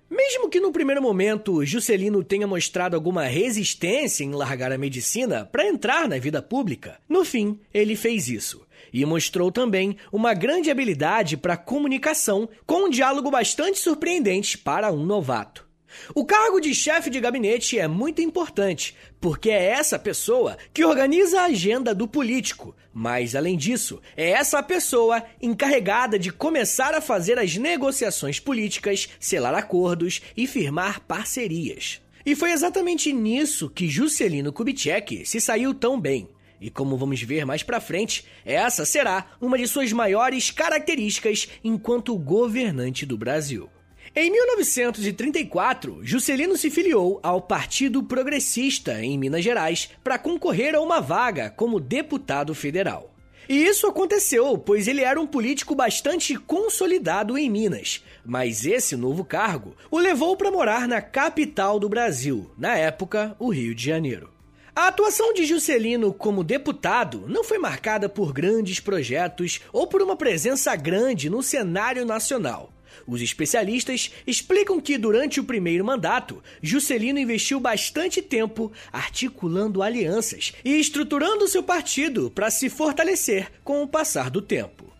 Mesmo 0.09 0.49
que 0.49 0.59
no 0.59 0.71
primeiro 0.71 1.01
momento 1.01 1.65
Juscelino 1.65 2.23
tenha 2.23 2.47
mostrado 2.47 2.95
alguma 2.95 3.25
resistência 3.25 4.23
em 4.23 4.31
largar 4.31 4.71
a 4.71 4.77
medicina 4.77 5.45
para 5.45 5.67
entrar 5.67 6.07
na 6.07 6.17
vida 6.17 6.41
pública, 6.41 6.97
no 7.09 7.25
fim 7.25 7.59
ele 7.73 7.95
fez 7.95 8.29
isso. 8.29 8.66
E 8.97 9.05
mostrou 9.05 9.51
também 9.51 9.95
uma 10.11 10.33
grande 10.33 10.71
habilidade 10.71 11.37
para 11.37 11.55
comunicação, 11.55 12.49
com 12.65 12.85
um 12.85 12.89
diálogo 12.89 13.29
bastante 13.29 13.77
surpreendente 13.77 14.57
para 14.57 14.91
um 14.91 15.05
novato. 15.05 15.67
O 16.15 16.25
cargo 16.25 16.59
de 16.59 16.73
chefe 16.73 17.07
de 17.11 17.19
gabinete 17.19 17.77
é 17.77 17.87
muito 17.87 18.23
importante, 18.23 18.95
porque 19.21 19.51
é 19.51 19.65
essa 19.65 19.99
pessoa 19.99 20.57
que 20.73 20.83
organiza 20.83 21.41
a 21.41 21.45
agenda 21.45 21.93
do 21.93 22.07
político. 22.07 22.75
Mas, 22.91 23.35
além 23.35 23.55
disso, 23.55 24.01
é 24.15 24.31
essa 24.31 24.63
pessoa 24.63 25.23
encarregada 25.39 26.17
de 26.17 26.31
começar 26.31 26.95
a 26.95 27.01
fazer 27.01 27.37
as 27.37 27.55
negociações 27.55 28.39
políticas, 28.39 29.09
selar 29.19 29.53
acordos 29.53 30.23
e 30.35 30.47
firmar 30.47 31.01
parcerias. 31.01 32.01
E 32.25 32.35
foi 32.35 32.51
exatamente 32.51 33.13
nisso 33.13 33.69
que 33.69 33.87
Juscelino 33.87 34.51
Kubitschek 34.51 35.23
se 35.23 35.39
saiu 35.39 35.71
tão 35.71 36.01
bem. 36.01 36.27
E 36.59 36.69
como 36.69 36.97
vamos 36.97 37.21
ver 37.21 37.45
mais 37.45 37.63
pra 37.63 37.79
frente, 37.79 38.25
essa 38.45 38.85
será 38.85 39.27
uma 39.39 39.57
de 39.57 39.67
suas 39.67 39.91
maiores 39.93 40.51
características 40.51 41.47
enquanto 41.63 42.17
governante 42.17 43.05
do 43.05 43.17
Brasil. 43.17 43.69
Em 44.15 44.31
1934, 44.31 45.99
Juscelino 46.01 46.57
se 46.57 46.71
filiou 46.71 47.19
ao 47.21 47.41
Partido 47.41 48.01
Progressista 48.01 48.99
em 49.03 49.17
Minas 49.17 49.43
Gerais 49.43 49.91
para 50.03 50.17
concorrer 50.17 50.73
a 50.73 50.81
uma 50.81 50.99
vaga 50.99 51.51
como 51.51 51.79
deputado 51.79 52.55
federal. 52.55 53.13
E 53.49 53.65
isso 53.65 53.87
aconteceu, 53.87 54.57
pois 54.57 54.87
ele 54.87 55.01
era 55.01 55.21
um 55.21 55.27
político 55.27 55.73
bastante 55.73 56.35
consolidado 56.35 57.37
em 57.37 57.49
Minas, 57.49 58.03
mas 58.25 58.65
esse 58.65 58.95
novo 58.97 59.23
cargo 59.23 59.73
o 59.89 59.97
levou 59.97 60.35
para 60.35 60.51
morar 60.51 60.87
na 60.87 61.01
capital 61.01 61.79
do 61.79 61.87
Brasil, 61.87 62.51
na 62.57 62.75
época, 62.75 63.35
o 63.39 63.49
Rio 63.49 63.73
de 63.73 63.85
Janeiro. 63.85 64.36
A 64.77 64.89
atuação 64.89 65.33
de 65.33 65.43
Juscelino 65.43 66.13
como 66.13 66.43
deputado 66.43 67.25
não 67.27 67.43
foi 67.43 67.57
marcada 67.57 68.07
por 68.07 68.31
grandes 68.31 68.79
projetos 68.79 69.59
ou 69.73 69.87
por 69.87 70.03
uma 70.03 70.15
presença 70.15 70.75
grande 70.75 71.31
no 71.31 71.41
cenário 71.41 72.05
nacional. 72.05 72.71
Os 73.07 73.19
especialistas 73.19 74.11
explicam 74.27 74.79
que 74.79 74.95
durante 74.95 75.39
o 75.39 75.43
primeiro 75.43 75.83
mandato, 75.83 76.43
Juscelino 76.61 77.17
investiu 77.17 77.59
bastante 77.59 78.21
tempo 78.21 78.71
articulando 78.93 79.81
alianças 79.81 80.53
e 80.63 80.79
estruturando 80.79 81.47
seu 81.47 81.63
partido 81.63 82.29
para 82.29 82.51
se 82.51 82.69
fortalecer 82.69 83.51
com 83.63 83.81
o 83.81 83.87
passar 83.87 84.29
do 84.29 84.43
tempo. 84.43 84.96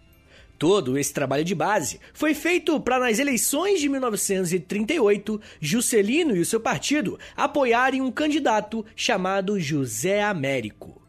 Todo 0.57 0.97
esse 0.97 1.13
trabalho 1.13 1.43
de 1.43 1.53
base 1.53 1.99
foi 2.13 2.33
feito 2.33 2.79
para, 2.79 2.99
nas 2.99 3.19
eleições 3.19 3.79
de 3.79 3.87
1938, 3.87 5.39
Juscelino 5.61 6.35
e 6.35 6.39
o 6.39 6.45
seu 6.45 6.59
partido 6.59 7.19
apoiarem 7.35 8.01
um 8.01 8.11
candidato 8.11 8.83
chamado 8.95 9.59
José 9.59 10.23
Américo. 10.23 10.99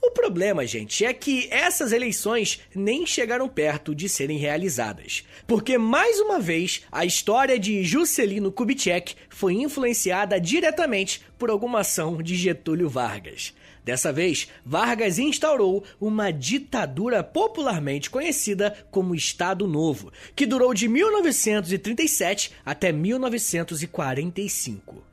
O 0.00 0.10
problema, 0.10 0.66
gente, 0.66 1.04
é 1.04 1.12
que 1.12 1.48
essas 1.50 1.92
eleições 1.92 2.60
nem 2.74 3.04
chegaram 3.04 3.48
perto 3.48 3.94
de 3.94 4.08
serem 4.08 4.38
realizadas. 4.38 5.24
Porque, 5.46 5.76
mais 5.76 6.18
uma 6.20 6.40
vez, 6.40 6.82
a 6.90 7.04
história 7.04 7.58
de 7.58 7.84
Juscelino 7.84 8.50
Kubitschek 8.50 9.14
foi 9.28 9.54
influenciada 9.54 10.40
diretamente 10.40 11.20
por 11.38 11.50
alguma 11.50 11.80
ação 11.80 12.22
de 12.22 12.34
Getúlio 12.34 12.88
Vargas. 12.88 13.52
Dessa 13.84 14.10
vez, 14.10 14.48
Vargas 14.64 15.18
instaurou 15.18 15.84
uma 16.00 16.32
ditadura 16.32 17.22
popularmente 17.22 18.08
conhecida 18.08 18.74
como 18.90 19.14
Estado 19.14 19.66
Novo, 19.66 20.10
que 20.34 20.46
durou 20.46 20.72
de 20.72 20.88
1937 20.88 22.52
até 22.64 22.90
1945. 22.90 25.04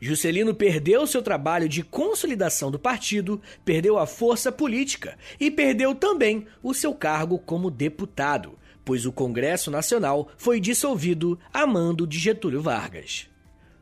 Juscelino 0.00 0.54
perdeu 0.54 1.06
seu 1.06 1.22
trabalho 1.22 1.68
de 1.68 1.82
consolidação 1.82 2.70
do 2.70 2.78
partido, 2.78 3.40
perdeu 3.64 3.98
a 3.98 4.06
força 4.06 4.52
política 4.52 5.16
e 5.38 5.50
perdeu 5.50 5.94
também 5.94 6.46
o 6.62 6.74
seu 6.74 6.94
cargo 6.94 7.38
como 7.38 7.70
deputado, 7.70 8.58
pois 8.84 9.06
o 9.06 9.12
Congresso 9.12 9.70
Nacional 9.70 10.28
foi 10.36 10.60
dissolvido 10.60 11.38
a 11.52 11.66
mando 11.66 12.06
de 12.06 12.18
Getúlio 12.18 12.60
Vargas. 12.60 13.29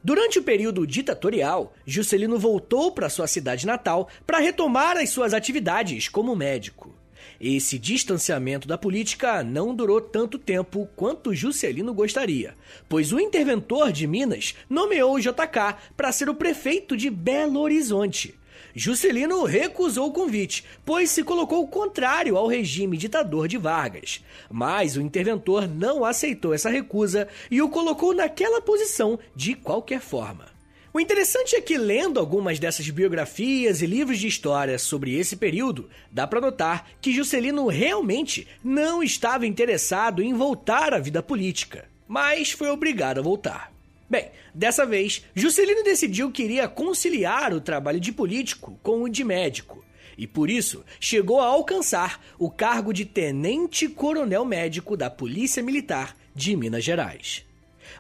Durante 0.08 0.38
o 0.38 0.42
período 0.42 0.86
ditatorial, 0.86 1.74
Juscelino 1.84 2.38
voltou 2.38 2.90
para 2.90 3.10
sua 3.10 3.26
cidade 3.26 3.66
natal 3.66 4.08
para 4.26 4.38
retomar 4.38 4.96
as 4.96 5.10
suas 5.10 5.34
atividades 5.34 6.08
como 6.08 6.34
médico. 6.34 6.94
Esse 7.38 7.78
distanciamento 7.78 8.66
da 8.66 8.78
política 8.78 9.44
não 9.44 9.74
durou 9.74 10.00
tanto 10.00 10.38
tempo 10.38 10.88
quanto 10.96 11.34
Juscelino 11.34 11.92
gostaria, 11.92 12.54
pois 12.88 13.12
o 13.12 13.20
interventor 13.20 13.92
de 13.92 14.06
Minas 14.06 14.54
nomeou 14.66 15.20
JK 15.20 15.76
para 15.94 16.10
ser 16.10 16.30
o 16.30 16.34
prefeito 16.34 16.96
de 16.96 17.10
Belo 17.10 17.60
Horizonte. 17.60 18.34
Juscelino 18.74 19.44
recusou 19.44 20.08
o 20.08 20.12
convite, 20.12 20.64
pois 20.84 21.10
se 21.10 21.22
colocou 21.22 21.66
contrário 21.66 22.36
ao 22.36 22.46
regime 22.46 22.96
ditador 22.96 23.48
de 23.48 23.58
Vargas. 23.58 24.22
Mas 24.50 24.96
o 24.96 25.00
interventor 25.00 25.68
não 25.68 26.04
aceitou 26.04 26.54
essa 26.54 26.70
recusa 26.70 27.28
e 27.50 27.60
o 27.62 27.68
colocou 27.68 28.14
naquela 28.14 28.60
posição 28.60 29.18
de 29.34 29.54
qualquer 29.54 30.00
forma. 30.00 30.58
O 30.92 31.00
interessante 31.00 31.54
é 31.54 31.60
que, 31.60 31.76
lendo 31.76 32.18
algumas 32.18 32.58
dessas 32.58 32.88
biografias 32.88 33.82
e 33.82 33.86
livros 33.86 34.18
de 34.18 34.26
história 34.26 34.78
sobre 34.78 35.14
esse 35.14 35.36
período, 35.36 35.88
dá 36.10 36.26
para 36.26 36.40
notar 36.40 36.88
que 37.00 37.12
Juscelino 37.12 37.66
realmente 37.68 38.48
não 38.64 39.02
estava 39.02 39.46
interessado 39.46 40.22
em 40.22 40.32
voltar 40.32 40.94
à 40.94 40.98
vida 40.98 41.22
política, 41.22 41.88
mas 42.08 42.50
foi 42.50 42.68
obrigado 42.68 43.18
a 43.18 43.22
voltar. 43.22 43.77
Bem, 44.08 44.30
dessa 44.54 44.86
vez, 44.86 45.22
Juscelino 45.34 45.84
decidiu 45.84 46.30
que 46.30 46.42
iria 46.42 46.66
conciliar 46.66 47.52
o 47.52 47.60
trabalho 47.60 48.00
de 48.00 48.10
político 48.10 48.78
com 48.82 49.02
o 49.02 49.08
de 49.08 49.22
médico, 49.22 49.84
e 50.16 50.26
por 50.26 50.48
isso 50.48 50.82
chegou 50.98 51.40
a 51.40 51.46
alcançar 51.46 52.24
o 52.38 52.50
cargo 52.50 52.92
de 52.92 53.04
tenente-coronel 53.04 54.46
médico 54.46 54.96
da 54.96 55.10
Polícia 55.10 55.62
Militar 55.62 56.16
de 56.34 56.56
Minas 56.56 56.84
Gerais. 56.84 57.44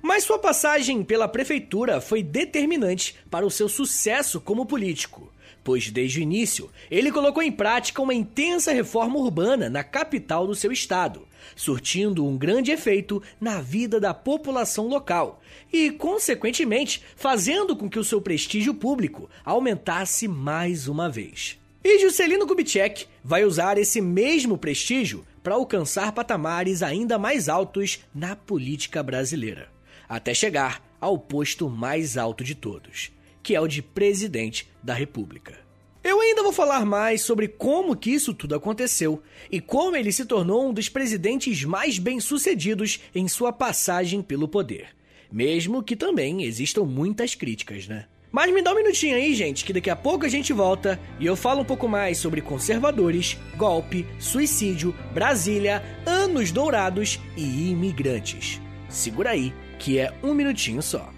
Mas 0.00 0.24
sua 0.24 0.38
passagem 0.38 1.04
pela 1.04 1.28
prefeitura 1.28 2.00
foi 2.00 2.22
determinante 2.22 3.14
para 3.30 3.44
o 3.44 3.50
seu 3.50 3.68
sucesso 3.68 4.40
como 4.40 4.64
político, 4.64 5.30
pois 5.62 5.90
desde 5.90 6.20
o 6.20 6.22
início 6.22 6.70
ele 6.90 7.12
colocou 7.12 7.42
em 7.42 7.52
prática 7.52 8.00
uma 8.00 8.14
intensa 8.14 8.72
reforma 8.72 9.18
urbana 9.18 9.68
na 9.68 9.84
capital 9.84 10.46
do 10.46 10.54
seu 10.54 10.72
estado, 10.72 11.27
surtindo 11.54 12.26
um 12.26 12.36
grande 12.36 12.70
efeito 12.70 13.22
na 13.40 13.60
vida 13.60 13.98
da 14.00 14.12
população 14.12 14.88
local 14.88 15.42
e, 15.72 15.90
consequentemente, 15.90 17.02
fazendo 17.16 17.76
com 17.76 17.88
que 17.88 17.98
o 17.98 18.04
seu 18.04 18.20
prestígio 18.20 18.74
público 18.74 19.28
aumentasse 19.44 20.28
mais 20.28 20.88
uma 20.88 21.08
vez. 21.08 21.58
E 21.84 21.98
Juscelino 21.98 22.46
Kubitschek 22.46 23.06
vai 23.22 23.44
usar 23.44 23.78
esse 23.78 24.00
mesmo 24.00 24.58
prestígio 24.58 25.24
para 25.42 25.54
alcançar 25.54 26.12
patamares 26.12 26.82
ainda 26.82 27.18
mais 27.18 27.48
altos 27.48 28.00
na 28.14 28.36
política 28.36 29.02
brasileira 29.02 29.68
até 30.08 30.32
chegar 30.32 30.82
ao 31.00 31.18
posto 31.18 31.68
mais 31.68 32.16
alto 32.16 32.42
de 32.42 32.54
todos, 32.54 33.12
que 33.42 33.54
é 33.54 33.60
o 33.60 33.68
de 33.68 33.82
presidente 33.82 34.68
da 34.82 34.94
República. 34.94 35.67
Eu 36.02 36.20
ainda 36.20 36.42
vou 36.42 36.52
falar 36.52 36.84
mais 36.84 37.22
sobre 37.22 37.48
como 37.48 37.96
que 37.96 38.10
isso 38.10 38.32
tudo 38.32 38.54
aconteceu 38.54 39.22
e 39.50 39.60
como 39.60 39.96
ele 39.96 40.12
se 40.12 40.24
tornou 40.24 40.68
um 40.68 40.72
dos 40.72 40.88
presidentes 40.88 41.64
mais 41.64 41.98
bem-sucedidos 41.98 43.00
em 43.14 43.26
sua 43.26 43.52
passagem 43.52 44.22
pelo 44.22 44.48
poder, 44.48 44.88
mesmo 45.30 45.82
que 45.82 45.96
também 45.96 46.44
existam 46.44 46.84
muitas 46.84 47.34
críticas, 47.34 47.88
né? 47.88 48.06
Mas 48.30 48.52
me 48.52 48.62
dá 48.62 48.72
um 48.72 48.76
minutinho 48.76 49.16
aí, 49.16 49.34
gente, 49.34 49.64
que 49.64 49.72
daqui 49.72 49.88
a 49.88 49.96
pouco 49.96 50.26
a 50.26 50.28
gente 50.28 50.52
volta 50.52 51.00
e 51.18 51.26
eu 51.26 51.34
falo 51.34 51.62
um 51.62 51.64
pouco 51.64 51.88
mais 51.88 52.18
sobre 52.18 52.42
conservadores, 52.42 53.38
golpe, 53.56 54.06
suicídio, 54.18 54.94
Brasília, 55.14 55.82
anos 56.06 56.52
dourados 56.52 57.18
e 57.36 57.70
imigrantes. 57.70 58.60
Segura 58.88 59.30
aí, 59.30 59.52
que 59.78 59.98
é 59.98 60.12
um 60.22 60.34
minutinho 60.34 60.82
só. 60.82 61.17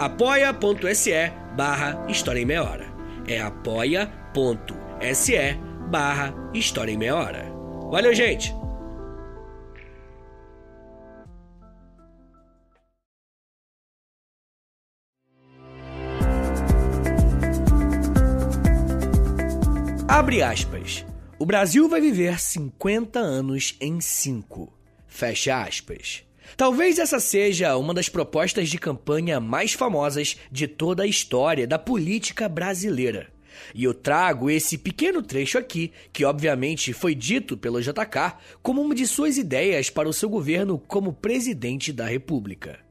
apoia.se 0.00 1.12
barra 1.54 2.06
História 2.08 2.40
em 2.40 2.46
Meia 2.46 2.64
Hora. 2.64 2.86
É 3.28 3.38
apoia.se 3.38 5.34
barra 5.90 6.32
História 6.54 6.90
em 6.90 6.96
Meia 6.96 7.14
Hora. 7.14 7.44
Valeu, 7.90 8.14
gente! 8.14 8.54
Abre 20.08 20.42
aspas. 20.42 21.04
O 21.38 21.44
Brasil 21.44 21.88
vai 21.90 22.00
viver 22.00 22.40
50 22.40 23.18
anos 23.18 23.76
em 23.78 24.00
5. 24.00 24.72
Fecha 25.06 25.62
aspas. 25.62 26.29
Talvez 26.56 26.98
essa 26.98 27.20
seja 27.20 27.76
uma 27.76 27.94
das 27.94 28.08
propostas 28.08 28.68
de 28.68 28.78
campanha 28.78 29.40
mais 29.40 29.72
famosas 29.72 30.36
de 30.50 30.66
toda 30.66 31.02
a 31.02 31.06
história 31.06 31.66
da 31.66 31.78
política 31.78 32.48
brasileira. 32.48 33.28
E 33.74 33.84
eu 33.84 33.94
trago 33.94 34.50
esse 34.50 34.78
pequeno 34.78 35.22
trecho 35.22 35.58
aqui, 35.58 35.92
que 36.12 36.24
obviamente 36.24 36.92
foi 36.92 37.14
dito 37.14 37.56
pelo 37.56 37.80
JK 37.80 38.34
como 38.62 38.80
uma 38.80 38.94
de 38.94 39.06
suas 39.06 39.36
ideias 39.36 39.90
para 39.90 40.08
o 40.08 40.12
seu 40.12 40.28
governo 40.28 40.78
como 40.78 41.12
presidente 41.12 41.92
da 41.92 42.06
República. 42.06 42.89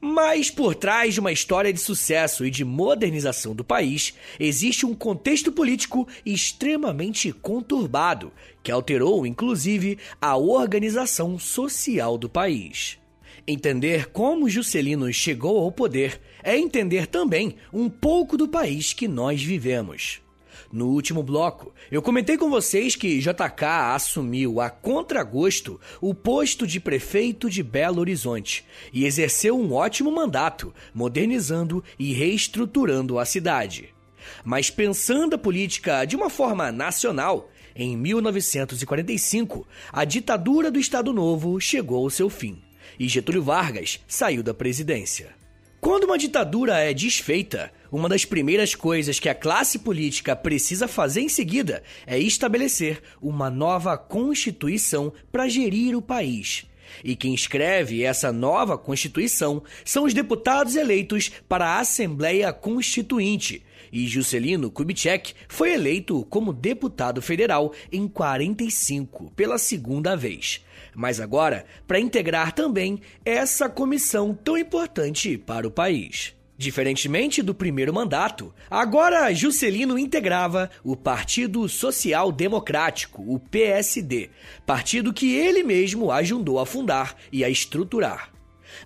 Mas 0.00 0.50
por 0.50 0.74
trás 0.74 1.14
de 1.14 1.20
uma 1.20 1.32
história 1.32 1.72
de 1.72 1.80
sucesso 1.80 2.46
e 2.46 2.50
de 2.50 2.64
modernização 2.64 3.54
do 3.54 3.64
país, 3.64 4.14
existe 4.38 4.86
um 4.86 4.94
contexto 4.94 5.52
político 5.52 6.08
extremamente 6.24 7.32
conturbado, 7.32 8.32
que 8.62 8.72
alterou 8.72 9.26
inclusive 9.26 9.98
a 10.20 10.36
organização 10.36 11.38
social 11.38 12.16
do 12.16 12.28
país. 12.28 12.98
Entender 13.46 14.10
como 14.10 14.48
Juscelino 14.48 15.12
chegou 15.12 15.58
ao 15.58 15.72
poder 15.72 16.20
é 16.44 16.56
entender 16.56 17.06
também 17.06 17.56
um 17.72 17.88
pouco 17.90 18.36
do 18.36 18.46
país 18.46 18.92
que 18.92 19.08
nós 19.08 19.42
vivemos. 19.42 20.21
No 20.72 20.88
último 20.88 21.22
bloco, 21.22 21.70
eu 21.90 22.00
comentei 22.00 22.38
com 22.38 22.48
vocês 22.48 22.96
que 22.96 23.18
JK 23.18 23.92
assumiu 23.94 24.58
a 24.58 24.70
contragosto 24.70 25.78
o 26.00 26.14
posto 26.14 26.66
de 26.66 26.80
prefeito 26.80 27.50
de 27.50 27.62
Belo 27.62 28.00
Horizonte 28.00 28.64
e 28.90 29.04
exerceu 29.04 29.60
um 29.60 29.74
ótimo 29.74 30.10
mandato, 30.10 30.74
modernizando 30.94 31.84
e 31.98 32.14
reestruturando 32.14 33.18
a 33.18 33.26
cidade. 33.26 33.90
Mas 34.42 34.70
pensando 34.70 35.34
a 35.34 35.38
política 35.38 36.06
de 36.06 36.16
uma 36.16 36.30
forma 36.30 36.72
nacional, 36.72 37.50
em 37.76 37.94
1945, 37.94 39.66
a 39.92 40.06
ditadura 40.06 40.70
do 40.70 40.78
Estado 40.78 41.12
Novo 41.12 41.60
chegou 41.60 42.04
ao 42.04 42.08
seu 42.08 42.30
fim 42.30 42.62
e 42.98 43.08
Getúlio 43.08 43.42
Vargas 43.42 44.00
saiu 44.08 44.42
da 44.42 44.54
presidência. 44.54 45.34
Quando 45.82 46.04
uma 46.04 46.16
ditadura 46.16 46.78
é 46.78 46.94
desfeita, 46.94 47.72
uma 47.92 48.08
das 48.08 48.24
primeiras 48.24 48.74
coisas 48.74 49.20
que 49.20 49.28
a 49.28 49.34
classe 49.34 49.78
política 49.78 50.34
precisa 50.34 50.88
fazer 50.88 51.20
em 51.20 51.28
seguida 51.28 51.82
é 52.06 52.18
estabelecer 52.18 53.02
uma 53.20 53.50
nova 53.50 53.98
constituição 53.98 55.12
para 55.30 55.46
gerir 55.46 55.94
o 55.94 56.00
país. 56.00 56.64
E 57.04 57.14
quem 57.14 57.34
escreve 57.34 58.02
essa 58.02 58.32
nova 58.32 58.78
constituição 58.78 59.62
são 59.84 60.04
os 60.04 60.14
deputados 60.14 60.74
eleitos 60.74 61.30
para 61.46 61.66
a 61.66 61.80
Assembleia 61.80 62.52
Constituinte. 62.52 63.62
E 63.92 64.06
Juscelino 64.08 64.70
Kubitschek 64.70 65.34
foi 65.46 65.74
eleito 65.74 66.24
como 66.30 66.52
deputado 66.52 67.20
federal 67.20 67.74
em 67.92 68.08
45 68.08 69.30
pela 69.36 69.58
segunda 69.58 70.16
vez 70.16 70.64
mas 70.94 71.20
agora 71.20 71.64
para 71.86 72.00
integrar 72.00 72.52
também 72.52 73.00
essa 73.24 73.68
comissão 73.68 74.34
tão 74.34 74.58
importante 74.58 75.38
para 75.38 75.66
o 75.66 75.70
país. 75.70 76.34
Diferentemente 76.62 77.42
do 77.42 77.52
primeiro 77.52 77.92
mandato, 77.92 78.54
agora 78.70 79.34
Juscelino 79.34 79.98
integrava 79.98 80.70
o 80.84 80.94
Partido 80.94 81.68
Social 81.68 82.30
Democrático, 82.30 83.20
o 83.26 83.40
PSD, 83.40 84.30
partido 84.64 85.12
que 85.12 85.34
ele 85.34 85.64
mesmo 85.64 86.12
ajudou 86.12 86.60
a 86.60 86.64
fundar 86.64 87.16
e 87.32 87.44
a 87.44 87.48
estruturar. 87.48 88.30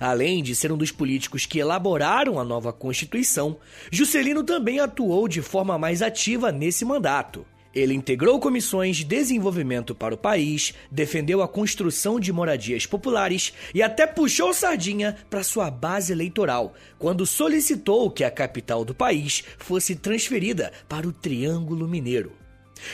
Além 0.01 0.43
de 0.43 0.57
ser 0.57 0.73
um 0.73 0.79
dos 0.79 0.91
políticos 0.91 1.45
que 1.45 1.59
elaboraram 1.59 2.41
a 2.41 2.45
nova 2.45 2.73
Constituição, 2.73 3.59
Juscelino 3.93 4.43
também 4.43 4.81
atuou 4.81 5.29
de 5.29 5.43
forma 5.43 5.77
mais 5.77 6.01
ativa 6.01 6.51
nesse 6.51 6.83
mandato. 6.83 7.45
Ele 7.77 7.93
integrou 7.93 8.41
comissões 8.41 8.97
de 8.97 9.05
desenvolvimento 9.05 9.95
para 9.95 10.15
o 10.15 10.17
país, 10.17 10.73
defendeu 10.91 11.43
a 11.43 11.49
construção 11.49 12.19
de 12.19 12.33
moradias 12.33 12.87
populares 12.87 13.53
e 13.75 13.83
até 13.83 14.07
puxou 14.07 14.55
sardinha 14.55 15.15
para 15.29 15.45
sua 15.45 15.71
base 15.71 16.11
eleitoral, 16.11 16.73
quando 16.99 17.27
solicitou 17.27 18.11
que 18.11 18.25
a 18.25 18.31
capital 18.31 18.83
do 18.83 18.95
país 18.95 19.45
fosse 19.59 19.95
transferida 19.95 20.73
para 20.89 21.07
o 21.07 21.13
Triângulo 21.13 21.87
Mineiro. 21.87 22.33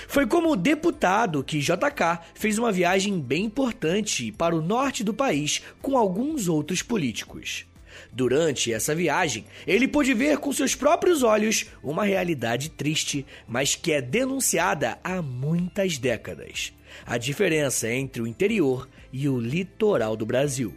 Foi 0.09 0.27
como 0.27 0.57
deputado 0.57 1.45
que 1.45 1.61
JK 1.61 2.19
fez 2.35 2.59
uma 2.59 2.73
viagem 2.73 3.21
bem 3.21 3.45
importante 3.45 4.33
para 4.33 4.57
o 4.57 4.61
norte 4.61 5.05
do 5.05 5.15
país 5.15 5.63
com 5.81 5.97
alguns 5.97 6.49
outros 6.49 6.83
políticos. 6.83 7.67
Durante 8.13 8.73
essa 8.73 8.95
viagem, 8.95 9.45
ele 9.67 9.89
pôde 9.89 10.15
ver 10.15 10.39
com 10.39 10.53
seus 10.53 10.75
próprios 10.75 11.23
olhos 11.23 11.67
uma 11.83 12.05
realidade 12.05 12.71
triste, 12.71 13.27
mas 13.47 13.75
que 13.75 13.93
é 13.93 14.01
denunciada 14.01 14.99
há 15.03 15.23
muitas 15.23 15.99
décadas: 15.99 16.73
a 17.07 17.19
diferença 17.19 17.91
entre 17.91 18.23
o 18.23 18.27
interior 18.27 18.89
e 19.13 19.29
o 19.29 19.39
litoral 19.39 20.17
do 20.17 20.27
Brasil. 20.27 20.75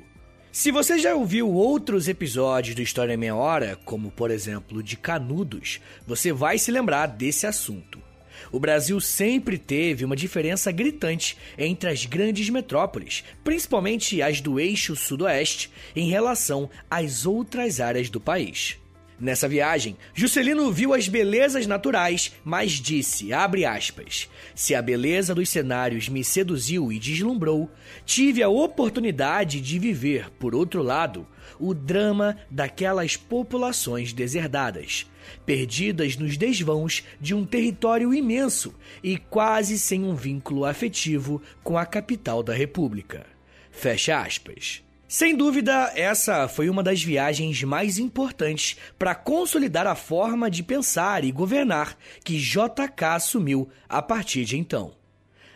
Se 0.52 0.72
você 0.72 0.98
já 0.98 1.14
ouviu 1.14 1.52
outros 1.52 2.08
episódios 2.08 2.76
do 2.76 2.82
História 2.82 3.18
Meia 3.18 3.36
Hora, 3.36 3.78
como 3.84 4.10
por 4.10 4.32
exemplo 4.32 4.82
de 4.82 4.96
Canudos, 4.96 5.82
você 6.08 6.32
vai 6.32 6.58
se 6.58 6.72
lembrar 6.72 7.08
desse 7.08 7.46
assunto. 7.46 8.05
O 8.52 8.60
Brasil 8.60 9.00
sempre 9.00 9.58
teve 9.58 10.06
uma 10.06 10.16
diferença 10.16 10.72
gritante 10.72 11.38
entre 11.58 11.90
as 11.90 12.06
grandes 12.06 12.50
metrópoles, 12.50 13.24
principalmente 13.44 14.22
as 14.22 14.42
do 14.42 14.60
eixo 14.60 14.96
sudoeste, 14.96 15.72
em 15.96 16.10
relação 16.10 16.70
às 16.90 17.26
outras 17.26 17.80
áreas 17.80 18.10
do 18.10 18.20
país. 18.20 18.78
Nessa 19.18 19.48
viagem, 19.48 19.96
Juscelino 20.14 20.70
viu 20.74 20.94
as 20.94 21.08
belezas 21.08 21.66
naturais, 21.66 22.34
mas 22.44 22.74
disse, 22.74 23.30
aspas, 23.32 24.30
se 24.54 24.76
a 24.76 24.82
beleza 24.82 25.34
dos 25.34 25.48
cenários 25.48 26.10
me 26.10 26.22
seduziu 26.22 26.92
e 26.92 27.00
deslumbrou, 27.00 27.72
tive 28.06 28.44
a 28.44 28.50
oportunidade 28.50 29.62
de 29.62 29.80
viver, 29.80 30.30
por 30.32 30.54
outro 30.54 30.84
lado, 30.84 31.26
o 31.58 31.74
drama 31.74 32.38
daquelas 32.52 33.16
populações 33.16 34.12
deserdadas, 34.12 35.10
perdidas 35.46 36.18
nos 36.18 36.38
desvãos 36.38 37.04
de 37.20 37.34
um 37.34 37.46
território 37.46 38.14
imenso 38.14 38.74
e 39.04 39.18
quase 39.18 39.78
sem 39.78 40.04
um 40.04 40.16
vínculo 40.16 40.66
afetivo 40.66 41.42
com 41.64 41.78
a 41.78 41.86
capital 41.86 42.42
da 42.44 42.54
República. 42.54 43.26
Fecha 43.72 44.22
aspas. 44.22 44.84
Sem 45.08 45.36
dúvida, 45.36 45.92
essa 45.96 46.48
foi 46.48 46.68
uma 46.68 46.82
das 46.82 47.04
viagens 47.04 47.62
mais 47.64 48.00
importantes 48.00 48.76
para 48.98 49.14
consolidar 49.14 49.86
a 49.86 49.96
forma 49.96 50.50
de 50.50 50.64
pensar 50.64 51.24
e 51.24 51.32
governar 51.32 51.96
que 52.24 52.38
JK 52.38 53.06
assumiu 53.14 53.70
a 53.88 54.02
partir 54.02 54.46
de 54.46 54.58
então. 54.58 55.05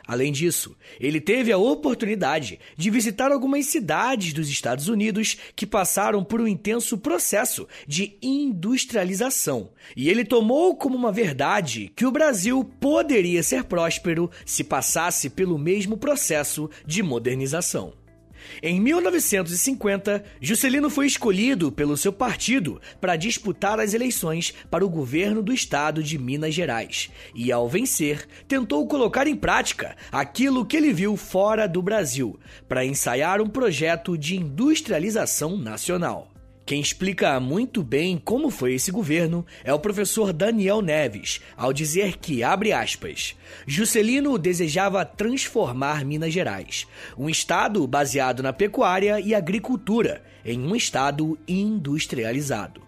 Além 0.09 0.31
disso, 0.31 0.75
ele 0.99 1.21
teve 1.21 1.51
a 1.51 1.57
oportunidade 1.59 2.59
de 2.75 2.89
visitar 2.89 3.31
algumas 3.31 3.67
cidades 3.67 4.33
dos 4.33 4.49
Estados 4.49 4.87
Unidos 4.87 5.37
que 5.55 5.67
passaram 5.67 6.23
por 6.23 6.41
um 6.41 6.47
intenso 6.47 6.97
processo 6.97 7.67
de 7.87 8.17
industrialização, 8.19 9.69
e 9.95 10.09
ele 10.09 10.25
tomou 10.25 10.75
como 10.75 10.97
uma 10.97 11.11
verdade 11.11 11.91
que 11.95 12.07
o 12.07 12.11
Brasil 12.11 12.63
poderia 12.79 13.43
ser 13.43 13.65
próspero 13.65 14.31
se 14.43 14.63
passasse 14.63 15.29
pelo 15.29 15.59
mesmo 15.59 15.95
processo 15.95 16.71
de 16.87 17.03
modernização. 17.03 17.93
Em 18.61 18.79
1950, 18.79 20.23
Juscelino 20.41 20.89
foi 20.89 21.07
escolhido 21.07 21.71
pelo 21.71 21.95
seu 21.95 22.11
partido 22.11 22.81
para 22.99 23.15
disputar 23.15 23.79
as 23.79 23.93
eleições 23.93 24.53
para 24.69 24.85
o 24.85 24.89
governo 24.89 25.41
do 25.41 25.53
estado 25.53 26.03
de 26.03 26.17
Minas 26.17 26.53
Gerais 26.53 27.09
e, 27.33 27.51
ao 27.51 27.69
vencer, 27.69 28.27
tentou 28.47 28.87
colocar 28.87 29.27
em 29.27 29.35
prática 29.35 29.95
aquilo 30.11 30.65
que 30.65 30.77
ele 30.77 30.93
viu 30.93 31.15
fora 31.15 31.67
do 31.67 31.81
Brasil 31.81 32.39
para 32.67 32.85
ensaiar 32.85 33.41
um 33.41 33.47
projeto 33.47 34.17
de 34.17 34.35
industrialização 34.35 35.57
nacional. 35.57 36.31
Quem 36.69 36.79
explica 36.81 37.39
muito 37.39 37.81
bem 37.81 38.15
como 38.23 38.51
foi 38.51 38.75
esse 38.75 38.91
governo 38.91 39.43
é 39.63 39.73
o 39.73 39.79
professor 39.79 40.31
Daniel 40.31 40.83
Neves, 40.83 41.41
ao 41.57 41.73
dizer 41.73 42.19
que, 42.19 42.43
abre 42.43 42.71
aspas, 42.71 43.35
Juscelino 43.65 44.37
desejava 44.37 45.03
transformar 45.03 46.05
Minas 46.05 46.31
Gerais, 46.31 46.85
um 47.17 47.27
estado 47.27 47.87
baseado 47.87 48.43
na 48.43 48.53
pecuária 48.53 49.19
e 49.19 49.33
agricultura, 49.33 50.21
em 50.45 50.59
um 50.59 50.75
estado 50.75 51.39
industrializado. 51.47 52.83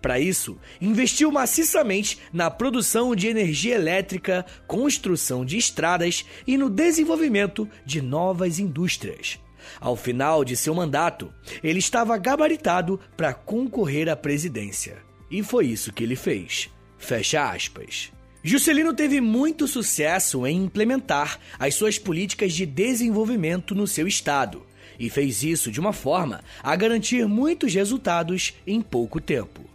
Para 0.00 0.20
isso, 0.20 0.56
investiu 0.80 1.32
maciçamente 1.32 2.20
na 2.32 2.48
produção 2.52 3.16
de 3.16 3.26
energia 3.26 3.74
elétrica, 3.74 4.46
construção 4.64 5.44
de 5.44 5.58
estradas 5.58 6.24
e 6.46 6.56
no 6.56 6.70
desenvolvimento 6.70 7.68
de 7.84 8.00
novas 8.00 8.60
indústrias. 8.60 9.40
Ao 9.80 9.96
final 9.96 10.44
de 10.44 10.56
seu 10.56 10.74
mandato, 10.74 11.32
ele 11.62 11.78
estava 11.78 12.16
gabaritado 12.18 13.00
para 13.16 13.34
concorrer 13.34 14.08
à 14.08 14.16
presidência. 14.16 14.96
E 15.30 15.42
foi 15.42 15.66
isso 15.66 15.92
que 15.92 16.04
ele 16.04 16.16
fez. 16.16 16.70
Fecha 16.98 17.50
aspas. 17.50 18.12
Juscelino 18.42 18.92
teve 18.92 19.20
muito 19.20 19.66
sucesso 19.66 20.46
em 20.46 20.64
implementar 20.64 21.38
as 21.58 21.74
suas 21.74 21.98
políticas 21.98 22.52
de 22.52 22.66
desenvolvimento 22.66 23.74
no 23.74 23.86
seu 23.86 24.06
estado 24.06 24.66
e 24.98 25.10
fez 25.10 25.42
isso 25.42 25.70
de 25.70 25.80
uma 25.80 25.92
forma 25.92 26.42
a 26.62 26.76
garantir 26.76 27.26
muitos 27.26 27.74
resultados 27.74 28.54
em 28.66 28.80
pouco 28.80 29.20
tempo. 29.20 29.73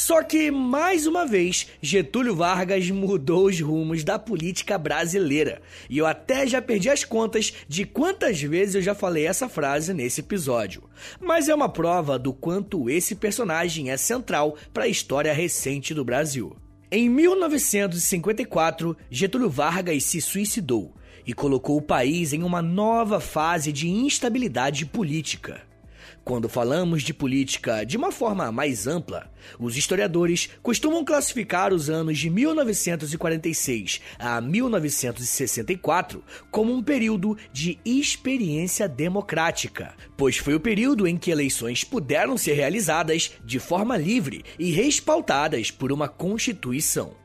Só 0.00 0.22
que, 0.22 0.50
mais 0.50 1.06
uma 1.06 1.26
vez, 1.26 1.66
Getúlio 1.82 2.34
Vargas 2.34 2.90
mudou 2.90 3.48
os 3.48 3.60
rumos 3.60 4.02
da 4.02 4.18
política 4.18 4.78
brasileira. 4.78 5.60
E 5.90 5.98
eu 5.98 6.06
até 6.06 6.46
já 6.46 6.62
perdi 6.62 6.88
as 6.88 7.04
contas 7.04 7.52
de 7.68 7.84
quantas 7.84 8.40
vezes 8.40 8.76
eu 8.76 8.80
já 8.80 8.94
falei 8.94 9.26
essa 9.26 9.46
frase 9.46 9.92
nesse 9.92 10.22
episódio. 10.22 10.84
Mas 11.20 11.50
é 11.50 11.54
uma 11.54 11.68
prova 11.68 12.18
do 12.18 12.32
quanto 12.32 12.88
esse 12.88 13.14
personagem 13.14 13.90
é 13.90 13.98
central 13.98 14.56
para 14.72 14.84
a 14.84 14.88
história 14.88 15.34
recente 15.34 15.92
do 15.92 16.02
Brasil. 16.02 16.56
Em 16.90 17.06
1954, 17.06 18.96
Getúlio 19.10 19.50
Vargas 19.50 20.02
se 20.04 20.18
suicidou 20.22 20.94
e 21.26 21.34
colocou 21.34 21.76
o 21.76 21.82
país 21.82 22.32
em 22.32 22.42
uma 22.42 22.62
nova 22.62 23.20
fase 23.20 23.70
de 23.70 23.90
instabilidade 23.90 24.86
política. 24.86 25.68
Quando 26.30 26.48
falamos 26.48 27.02
de 27.02 27.12
política 27.12 27.82
de 27.82 27.96
uma 27.96 28.12
forma 28.12 28.52
mais 28.52 28.86
ampla, 28.86 29.32
os 29.58 29.76
historiadores 29.76 30.48
costumam 30.62 31.04
classificar 31.04 31.72
os 31.74 31.90
anos 31.90 32.20
de 32.20 32.30
1946 32.30 34.00
a 34.16 34.40
1964 34.40 36.22
como 36.48 36.72
um 36.72 36.84
período 36.84 37.36
de 37.52 37.80
experiência 37.84 38.88
democrática, 38.88 39.92
pois 40.16 40.36
foi 40.36 40.54
o 40.54 40.60
período 40.60 41.04
em 41.04 41.18
que 41.18 41.32
eleições 41.32 41.82
puderam 41.82 42.38
ser 42.38 42.52
realizadas 42.52 43.32
de 43.44 43.58
forma 43.58 43.96
livre 43.96 44.44
e 44.56 44.70
respaldadas 44.70 45.72
por 45.72 45.90
uma 45.90 46.06
Constituição. 46.06 47.16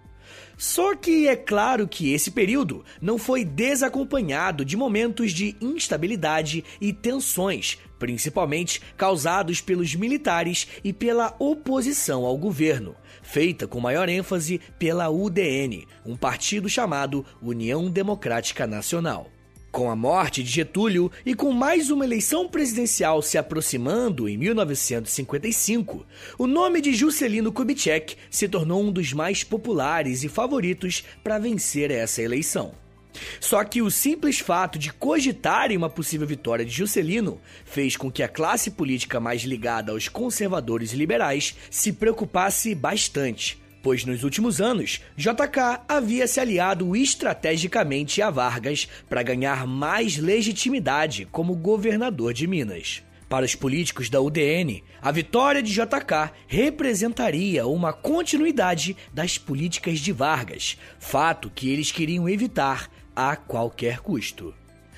Só 0.58 0.96
que 0.96 1.28
é 1.28 1.36
claro 1.36 1.88
que 1.88 2.14
esse 2.14 2.32
período 2.32 2.84
não 3.02 3.18
foi 3.18 3.44
desacompanhado 3.44 4.64
de 4.64 4.78
momentos 4.78 5.32
de 5.32 5.56
instabilidade 5.60 6.64
e 6.80 6.94
tensões, 6.94 7.78
principalmente 8.06 8.80
causados 8.96 9.62
pelos 9.62 9.96
militares 9.96 10.68
e 10.84 10.94
pela 10.94 11.36
oposição 11.40 12.24
ao 12.24 12.38
governo, 12.38 12.96
feita 13.24 13.68
com 13.68 13.80
maior 13.80 14.08
ênfase 14.08 14.62
pela 14.78 15.10
UDN, 15.10 15.88
um 16.06 16.16
partido 16.16 16.70
chamado 16.70 17.26
União 17.42 17.90
Democrática 17.90 18.68
Nacional. 18.68 19.32
Com 19.72 19.90
a 19.90 19.96
morte 19.96 20.44
de 20.44 20.52
Getúlio 20.52 21.12
e 21.26 21.34
com 21.34 21.52
mais 21.52 21.90
uma 21.90 22.06
eleição 22.06 22.48
presidencial 22.48 23.24
se 23.24 23.40
aproximando 23.40 24.30
em 24.30 24.38
1955, 24.38 26.06
o 26.38 26.46
nome 26.46 26.82
de 26.82 26.94
Juscelino 26.94 27.52
Kubitschek 27.52 28.18
se 28.30 28.48
tornou 28.48 28.84
um 28.84 28.92
dos 28.92 29.14
mais 29.14 29.44
populares 29.44 30.24
e 30.24 30.30
favoritos 30.30 31.04
para 31.24 31.40
vencer 31.40 31.90
essa 31.90 32.22
eleição. 32.22 32.85
Só 33.40 33.64
que 33.64 33.82
o 33.82 33.92
simples 33.92 34.40
fato 34.40 34.80
de 34.80 34.92
cogitarem 34.92 35.78
uma 35.78 35.90
possível 35.90 36.28
vitória 36.28 36.66
de 36.66 36.72
Juscelino 36.72 37.40
fez 37.64 37.96
com 37.96 38.12
que 38.12 38.24
a 38.24 38.28
classe 38.28 38.72
política 38.72 39.20
mais 39.20 39.44
ligada 39.44 39.92
aos 39.92 40.08
conservadores 40.08 40.94
e 40.94 40.96
liberais 40.96 41.56
se 41.70 41.94
preocupasse 41.94 42.74
bastante 42.76 43.64
pois 43.86 44.04
nos 44.04 44.24
últimos 44.24 44.60
anos, 44.60 45.00
JK 45.16 45.84
havia 45.88 46.26
se 46.26 46.40
aliado 46.40 46.96
estrategicamente 46.96 48.20
a 48.20 48.32
Vargas 48.32 48.88
para 49.08 49.22
ganhar 49.22 49.68
mais 49.68 50.18
legitimidade 50.18 51.28
como 51.32 51.56
governador 51.56 52.34
de 52.34 52.48
Minas. 52.48 53.04
Para 53.30 53.46
os 53.46 53.54
políticos 53.54 54.10
da 54.10 54.20
UDN, 54.20 54.84
a 55.00 55.12
vitória 55.12 55.62
de 55.62 55.72
JK 55.72 56.32
representaria 56.48 57.68
uma 57.68 57.94
continuidade 57.94 58.98
das 59.14 59.38
políticas 59.38 60.00
de 60.00 60.12
Vargas, 60.12 60.80
fato 60.98 61.52
que 61.54 61.70
eles 61.70 61.92
queriam 61.92 62.28
evitar 62.28 62.90
a 63.16 63.36
qualquer 63.36 64.00
custo. 64.00 64.54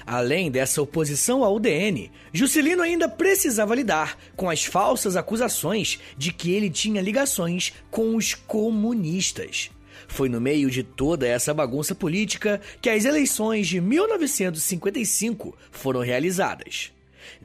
Além 0.05 0.49
dessa 0.49 0.81
oposição 0.81 1.43
ao 1.43 1.55
UDN, 1.55 2.09
Juscelino 2.31 2.81
ainda 2.81 3.09
precisava 3.09 3.75
lidar 3.75 4.17
com 4.37 4.49
as 4.49 4.63
falsas 4.63 5.17
acusações 5.17 5.99
de 6.17 6.31
que 6.31 6.53
ele 6.53 6.69
tinha 6.69 7.01
ligações 7.01 7.73
com 7.91 8.15
os 8.15 8.33
comunistas. 8.33 9.69
Foi 10.07 10.29
no 10.29 10.39
meio 10.39 10.69
de 10.71 10.81
toda 10.81 11.27
essa 11.27 11.53
bagunça 11.53 11.93
política 11.93 12.61
que 12.81 12.89
as 12.89 13.03
eleições 13.03 13.67
de 13.67 13.81
1955 13.81 15.57
foram 15.71 15.99
realizadas. 15.99 16.93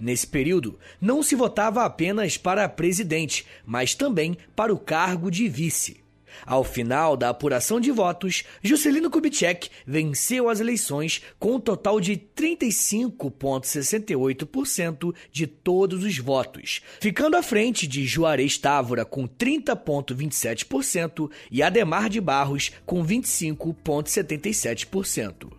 Nesse 0.00 0.26
período, 0.26 0.78
não 1.00 1.22
se 1.22 1.35
votava 1.35 1.85
apenas 1.85 2.37
para 2.37 2.68
presidente, 2.68 3.44
mas 3.66 3.94
também 3.94 4.37
para 4.54 4.72
o 4.72 4.78
cargo 4.78 5.30
de 5.30 5.48
vice. 5.48 6.01
Ao 6.46 6.64
final 6.64 7.14
da 7.16 7.28
apuração 7.28 7.80
de 7.80 7.90
votos, 7.90 8.44
Juscelino 8.62 9.10
Kubitschek 9.10 9.68
venceu 9.86 10.48
as 10.48 10.60
eleições 10.60 11.20
com 11.38 11.56
um 11.56 11.60
total 11.60 12.00
de 12.00 12.16
35,68% 12.16 15.14
de 15.30 15.46
todos 15.46 16.02
os 16.04 16.16
votos, 16.18 16.80
ficando 17.00 17.36
à 17.36 17.42
frente 17.42 17.86
de 17.86 18.06
Juarez 18.06 18.56
Távora 18.58 19.04
com 19.04 19.28
30,27% 19.28 21.30
e 21.50 21.62
Ademar 21.62 22.08
de 22.08 22.18
Barros 22.20 22.72
com 22.84 23.04
25,77%. 23.04 25.52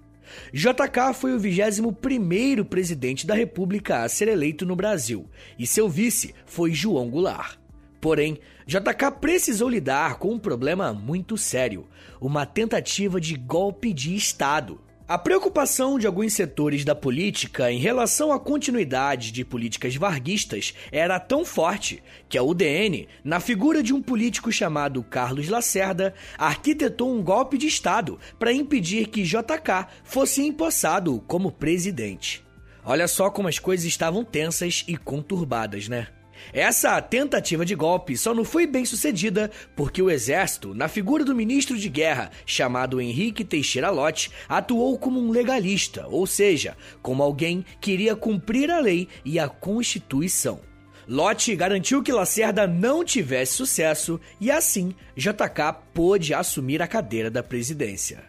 JK 0.51 1.13
foi 1.13 1.33
o 1.33 1.39
21º 1.39 2.63
presidente 2.63 3.27
da 3.27 3.35
República 3.35 4.03
a 4.03 4.09
ser 4.09 4.27
eleito 4.27 4.65
no 4.65 4.75
Brasil, 4.75 5.29
e 5.57 5.65
seu 5.67 5.87
vice 5.87 6.33
foi 6.45 6.73
João 6.73 7.09
Goulart. 7.09 7.62
Porém, 8.03 8.37
JK 8.67 9.11
precisou 9.21 9.69
lidar 9.69 10.17
com 10.19 10.33
um 10.33 10.37
problema 10.37 10.91
muito 10.91 11.37
sério: 11.37 11.87
uma 12.19 12.45
tentativa 12.45 13.17
de 13.17 13.33
golpe 13.37 13.93
de 13.93 14.13
Estado. 14.13 14.81
A 15.07 15.17
preocupação 15.17 15.97
de 15.97 16.05
alguns 16.05 16.33
setores 16.33 16.83
da 16.83 16.93
política 16.93 17.71
em 17.71 17.79
relação 17.79 18.33
à 18.33 18.37
continuidade 18.37 19.31
de 19.31 19.45
políticas 19.45 19.95
varguistas 19.95 20.73
era 20.91 21.17
tão 21.17 21.45
forte 21.45 22.03
que 22.27 22.37
a 22.37 22.43
UDN, 22.43 23.07
na 23.23 23.39
figura 23.39 23.81
de 23.81 23.93
um 23.93 24.01
político 24.01 24.51
chamado 24.51 25.01
Carlos 25.01 25.47
Lacerda, 25.47 26.13
arquitetou 26.37 27.09
um 27.09 27.23
golpe 27.23 27.57
de 27.57 27.67
Estado 27.67 28.19
para 28.37 28.51
impedir 28.51 29.07
que 29.07 29.23
JK 29.23 29.87
fosse 30.03 30.45
empossado 30.45 31.23
como 31.25 31.53
presidente. 31.53 32.43
Olha 32.83 33.07
só 33.07 33.29
como 33.29 33.47
as 33.47 33.59
coisas 33.59 33.85
estavam 33.85 34.25
tensas 34.25 34.83
e 34.89 34.97
conturbadas, 34.97 35.87
né? 35.87 36.07
Essa 36.51 37.01
tentativa 37.01 37.65
de 37.65 37.75
golpe 37.75 38.17
só 38.17 38.33
não 38.33 38.43
foi 38.43 38.67
bem 38.67 38.85
sucedida 38.85 39.49
porque 39.75 40.01
o 40.01 40.09
exército, 40.09 40.73
na 40.73 40.87
figura 40.87 41.23
do 41.23 41.35
ministro 41.35 41.77
de 41.77 41.89
guerra 41.89 42.31
chamado 42.45 42.99
Henrique 42.99 43.45
Teixeira 43.45 43.89
Lott, 43.89 44.31
atuou 44.49 44.97
como 44.97 45.19
um 45.19 45.31
legalista, 45.31 46.07
ou 46.07 46.27
seja, 46.27 46.75
como 47.01 47.23
alguém 47.23 47.65
que 47.79 47.91
iria 47.91 48.15
cumprir 48.15 48.69
a 48.69 48.79
lei 48.79 49.07
e 49.23 49.39
a 49.39 49.47
Constituição. 49.47 50.59
Lott 51.07 51.53
garantiu 51.55 52.01
que 52.01 52.11
Lacerda 52.11 52.65
não 52.65 53.03
tivesse 53.03 53.53
sucesso 53.53 54.19
e 54.39 54.49
assim 54.49 54.95
JK 55.15 55.75
pôde 55.93 56.33
assumir 56.33 56.81
a 56.81 56.87
cadeira 56.87 57.29
da 57.29 57.43
presidência. 57.43 58.23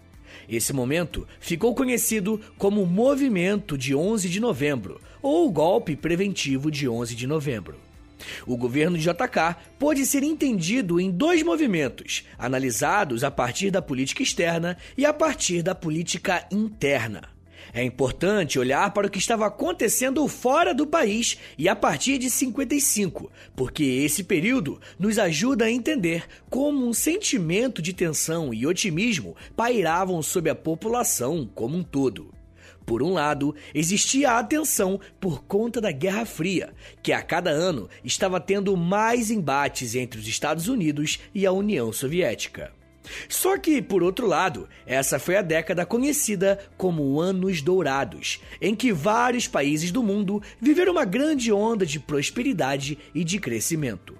Esse 0.48 0.72
momento 0.72 1.26
ficou 1.40 1.74
conhecido 1.74 2.40
como 2.58 2.82
o 2.82 2.86
Movimento 2.86 3.78
de 3.78 3.94
11 3.94 4.28
de 4.28 4.40
Novembro 4.40 5.00
ou 5.22 5.46
o 5.46 5.52
Golpe 5.52 5.96
Preventivo 5.96 6.70
de 6.70 6.88
11 6.88 7.14
de 7.14 7.26
Novembro. 7.26 7.76
O 8.46 8.56
governo 8.56 8.96
de 8.96 9.04
JK 9.04 9.56
pode 9.78 10.04
ser 10.06 10.22
entendido 10.22 11.00
em 11.00 11.10
dois 11.10 11.42
movimentos, 11.42 12.24
analisados 12.38 13.24
a 13.24 13.30
partir 13.30 13.70
da 13.70 13.82
política 13.82 14.22
externa 14.22 14.76
e 14.96 15.04
a 15.04 15.12
partir 15.12 15.62
da 15.62 15.74
política 15.74 16.46
interna. 16.50 17.34
É 17.72 17.82
importante 17.82 18.58
olhar 18.58 18.92
para 18.92 19.06
o 19.06 19.10
que 19.10 19.18
estava 19.18 19.46
acontecendo 19.46 20.26
fora 20.28 20.74
do 20.74 20.86
país 20.86 21.38
e 21.56 21.68
a 21.68 21.74
partir 21.74 22.18
de 22.18 22.28
55, 22.28 23.30
porque 23.56 23.82
esse 23.82 24.22
período 24.24 24.80
nos 24.98 25.18
ajuda 25.18 25.64
a 25.64 25.70
entender 25.70 26.24
como 26.50 26.86
um 26.86 26.92
sentimento 26.92 27.80
de 27.80 27.92
tensão 27.92 28.52
e 28.52 28.66
otimismo 28.66 29.36
pairavam 29.56 30.22
sobre 30.22 30.50
a 30.50 30.54
população 30.54 31.48
como 31.54 31.76
um 31.76 31.82
todo. 31.82 32.33
Por 32.86 33.02
um 33.02 33.12
lado, 33.12 33.54
existia 33.74 34.32
a 34.32 34.38
atenção 34.38 35.00
por 35.18 35.44
conta 35.44 35.80
da 35.80 35.90
Guerra 35.90 36.26
Fria, 36.26 36.74
que 37.02 37.12
a 37.12 37.22
cada 37.22 37.50
ano 37.50 37.88
estava 38.04 38.38
tendo 38.38 38.76
mais 38.76 39.30
embates 39.30 39.94
entre 39.94 40.20
os 40.20 40.28
Estados 40.28 40.68
Unidos 40.68 41.18
e 41.34 41.46
a 41.46 41.52
União 41.52 41.92
Soviética. 41.92 42.72
Só 43.28 43.58
que, 43.58 43.82
por 43.82 44.02
outro 44.02 44.26
lado, 44.26 44.68
essa 44.86 45.18
foi 45.18 45.36
a 45.36 45.42
década 45.42 45.84
conhecida 45.84 46.58
como 46.76 47.20
Anos 47.20 47.60
Dourados, 47.60 48.40
em 48.60 48.74
que 48.74 48.92
vários 48.92 49.46
países 49.46 49.90
do 49.90 50.02
mundo 50.02 50.42
viveram 50.60 50.92
uma 50.92 51.04
grande 51.04 51.52
onda 51.52 51.84
de 51.84 52.00
prosperidade 52.00 52.98
e 53.14 53.22
de 53.22 53.38
crescimento. 53.38 54.16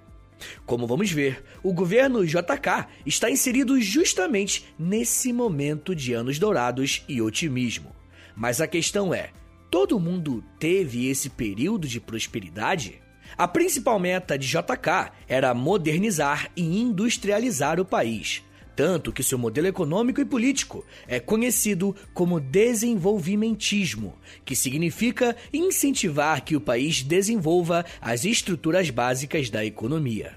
Como 0.67 0.87
vamos 0.87 1.11
ver, 1.11 1.43
o 1.63 1.73
governo 1.73 2.27
JK 2.27 2.87
está 3.07 3.31
inserido 3.31 3.81
justamente 3.81 4.67
nesse 4.79 5.33
momento 5.33 5.95
de 5.95 6.13
anos 6.13 6.39
dourados 6.39 7.03
e 7.09 7.23
otimismo. 7.23 7.95
Mas 8.37 8.61
a 8.61 8.67
questão 8.67 9.15
é: 9.15 9.31
todo 9.71 10.01
mundo 10.01 10.45
teve 10.59 11.09
esse 11.09 11.31
período 11.31 11.87
de 11.87 12.01
prosperidade? 12.01 13.01
A 13.37 13.49
principal 13.49 13.99
meta 13.99 14.39
de 14.39 14.47
JK 14.47 15.13
era 15.27 15.53
modernizar 15.55 16.51
e 16.57 16.63
industrializar 16.63 17.81
o 17.81 17.85
país, 17.85 18.43
tanto 18.77 19.13
que 19.13 19.23
seu 19.23 19.39
modelo 19.39 19.67
econômico 19.67 20.21
e 20.21 20.25
político 20.25 20.85
é 21.09 21.19
conhecido 21.19 21.95
como 22.13 22.41
desenvolvimentismo, 22.41 24.17
que 24.45 24.55
significa 24.55 25.37
incentivar 25.53 26.45
que 26.45 26.55
o 26.55 26.61
país 26.61 27.03
desenvolva 27.03 27.85
as 28.01 28.25
estruturas 28.25 28.91
básicas 28.91 29.51
da 29.51 29.65
economia. 29.65 30.35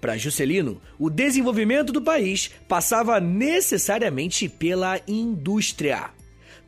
Para 0.00 0.16
Juscelino, 0.16 0.80
o 0.98 1.10
desenvolvimento 1.10 1.92
do 1.92 2.02
país 2.02 2.50
passava 2.66 3.20
necessariamente 3.20 4.48
pela 4.48 5.00
indústria. 5.06 6.10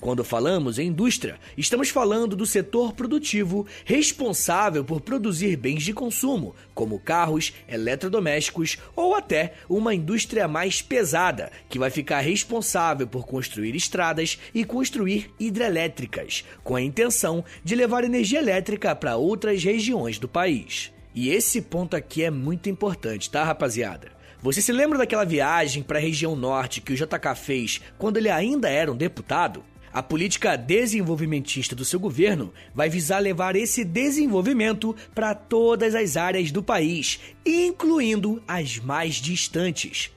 Quando 0.01 0.25
falamos 0.25 0.79
em 0.79 0.87
indústria, 0.87 1.39
estamos 1.59 1.91
falando 1.91 2.35
do 2.35 2.47
setor 2.47 2.95
produtivo 2.95 3.67
responsável 3.85 4.83
por 4.83 5.03
produzir 5.03 5.57
bens 5.57 5.83
de 5.83 5.93
consumo, 5.93 6.55
como 6.75 6.99
carros, 6.99 7.53
eletrodomésticos 7.69 8.79
ou 8.97 9.15
até 9.15 9.53
uma 9.69 9.95
indústria 9.95 10.49
mais 10.49 10.81
pesada, 10.81 11.53
que 11.69 11.79
vai 11.79 11.91
ficar 11.91 12.21
responsável 12.21 13.07
por 13.07 13.27
construir 13.27 13.77
estradas 13.77 14.39
e 14.55 14.65
construir 14.65 15.31
hidrelétricas, 15.39 16.47
com 16.65 16.77
a 16.77 16.81
intenção 16.81 17.45
de 17.63 17.77
levar 17.77 18.03
energia 18.03 18.39
elétrica 18.39 18.97
para 18.97 19.17
outras 19.17 19.63
regiões 19.63 20.19
do 20.19 20.27
país. 20.27 20.91
E 21.15 21.29
esse 21.29 21.61
ponto 21.61 21.95
aqui 21.95 22.25
é 22.25 22.31
muito 22.31 22.71
importante, 22.71 23.29
tá, 23.29 23.45
rapaziada? 23.45 24.13
Você 24.41 24.63
se 24.63 24.73
lembra 24.73 24.97
daquela 24.97 25.27
viagem 25.27 25.83
para 25.83 25.99
a 25.99 26.01
região 26.01 26.35
norte 26.35 26.81
que 26.81 26.95
o 26.95 26.97
JK 26.97 27.35
fez 27.37 27.83
quando 27.99 28.17
ele 28.17 28.31
ainda 28.31 28.71
era 28.71 28.91
um 28.91 28.97
deputado? 28.97 29.63
A 29.93 30.03
política 30.03 30.57
desenvolvimentista 30.57 31.75
do 31.75 31.85
seu 31.85 31.99
governo 31.99 32.53
vai 32.73 32.89
visar 32.89 33.19
levar 33.19 33.57
esse 33.57 33.85
desenvolvimento 33.85 34.95
para 35.13 35.35
todas 35.35 35.97
as 35.97 36.17
áreas 36.17 36.53
do 36.53 36.63
país, 36.63 37.19
incluindo 37.45 38.41
as 38.47 38.79
mais 38.79 39.17
distantes. 39.17 40.13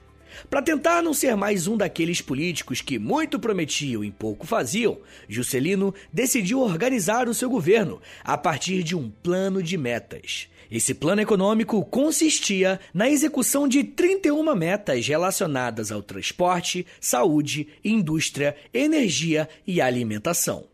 Para 0.48 0.62
tentar 0.62 1.02
não 1.02 1.14
ser 1.14 1.36
mais 1.36 1.66
um 1.66 1.76
daqueles 1.76 2.20
políticos 2.20 2.80
que 2.80 2.98
muito 2.98 3.38
prometiam 3.38 4.04
e 4.04 4.10
pouco 4.10 4.46
faziam, 4.46 4.98
Juscelino 5.28 5.94
decidiu 6.12 6.60
organizar 6.60 7.28
o 7.28 7.34
seu 7.34 7.48
governo 7.48 8.00
a 8.22 8.36
partir 8.36 8.82
de 8.82 8.96
um 8.96 9.10
plano 9.10 9.62
de 9.62 9.76
metas. 9.76 10.48
Esse 10.70 10.94
plano 10.94 11.20
econômico 11.20 11.84
consistia 11.84 12.80
na 12.92 13.08
execução 13.08 13.68
de 13.68 13.84
31 13.84 14.54
metas 14.54 15.06
relacionadas 15.06 15.92
ao 15.92 16.02
transporte, 16.02 16.86
saúde, 17.00 17.68
indústria, 17.84 18.56
energia 18.72 19.48
e 19.66 19.80
alimentação. 19.80 20.66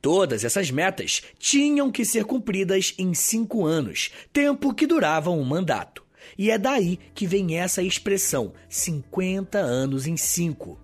Todas 0.00 0.44
essas 0.44 0.70
metas 0.70 1.22
tinham 1.38 1.90
que 1.90 2.04
ser 2.04 2.24
cumpridas 2.24 2.94
em 2.98 3.12
cinco 3.14 3.66
anos, 3.66 4.10
tempo 4.32 4.72
que 4.72 4.86
durava 4.86 5.30
um 5.30 5.44
mandato. 5.44 6.07
E 6.38 6.52
é 6.52 6.56
daí 6.56 7.00
que 7.14 7.26
vem 7.26 7.58
essa 7.58 7.82
expressão 7.82 8.52
50 8.68 9.58
anos 9.58 10.06
em 10.06 10.16
5. 10.16 10.78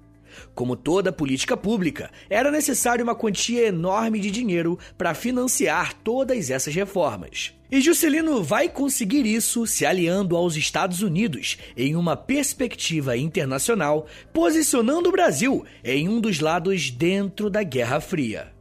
Como 0.53 0.75
toda 0.75 1.13
política 1.13 1.57
pública, 1.57 2.11
era 2.29 2.51
necessário 2.51 3.05
uma 3.05 3.15
quantia 3.15 3.69
enorme 3.69 4.19
de 4.19 4.33
dinheiro 4.33 4.77
para 4.99 5.15
financiar 5.15 5.95
todas 6.03 6.51
essas 6.51 6.75
reformas. 6.75 7.55
E 7.71 7.81
Juscelino 7.81 8.43
vai 8.43 8.69
conseguir 8.69 9.27
isso 9.27 9.67
se 9.67 9.87
aliando 9.87 10.37
aos 10.37 10.57
Estados 10.57 11.03
Unidos 11.03 11.57
em 11.77 11.95
uma 11.95 12.17
perspectiva 12.17 13.17
internacional, 13.17 14.07
posicionando 14.33 15.09
o 15.09 15.13
Brasil 15.13 15.65
em 15.85 16.09
um 16.09 16.21
dos 16.21 16.41
lados 16.41 16.91
dentro 16.91 17.49
da 17.49 17.63
Guerra 17.63 18.01
Fria. 18.01 18.54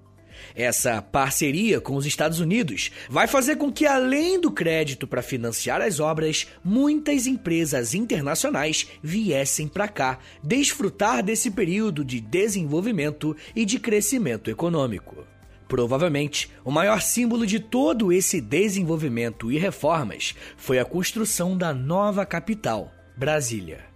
Essa 0.55 1.01
parceria 1.01 1.81
com 1.81 1.95
os 1.95 2.05
Estados 2.05 2.39
Unidos 2.39 2.91
vai 3.09 3.27
fazer 3.27 3.55
com 3.55 3.71
que, 3.71 3.85
além 3.85 4.39
do 4.39 4.51
crédito 4.51 5.07
para 5.07 5.21
financiar 5.21 5.81
as 5.81 5.99
obras, 5.99 6.47
muitas 6.63 7.25
empresas 7.25 7.93
internacionais 7.93 8.87
viessem 9.01 9.67
para 9.67 9.87
cá 9.87 10.19
desfrutar 10.43 11.23
desse 11.23 11.49
período 11.49 12.03
de 12.05 12.19
desenvolvimento 12.19 13.35
e 13.55 13.65
de 13.65 13.79
crescimento 13.79 14.49
econômico. 14.49 15.25
Provavelmente, 15.67 16.51
o 16.63 16.69
maior 16.69 17.01
símbolo 17.01 17.47
de 17.47 17.59
todo 17.59 18.11
esse 18.11 18.39
desenvolvimento 18.39 19.51
e 19.51 19.57
reformas 19.57 20.35
foi 20.55 20.77
a 20.77 20.85
construção 20.85 21.57
da 21.57 21.73
nova 21.73 22.25
capital, 22.27 22.93
Brasília. 23.17 23.92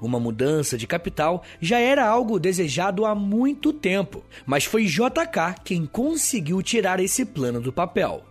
Uma 0.00 0.20
mudança 0.20 0.76
de 0.76 0.86
capital 0.86 1.42
já 1.60 1.78
era 1.78 2.06
algo 2.06 2.38
desejado 2.38 3.04
há 3.04 3.14
muito 3.14 3.72
tempo, 3.72 4.24
mas 4.46 4.64
foi 4.64 4.84
JK 4.84 5.62
quem 5.64 5.86
conseguiu 5.86 6.62
tirar 6.62 7.00
esse 7.00 7.24
plano 7.24 7.60
do 7.60 7.72
papel. 7.72 8.24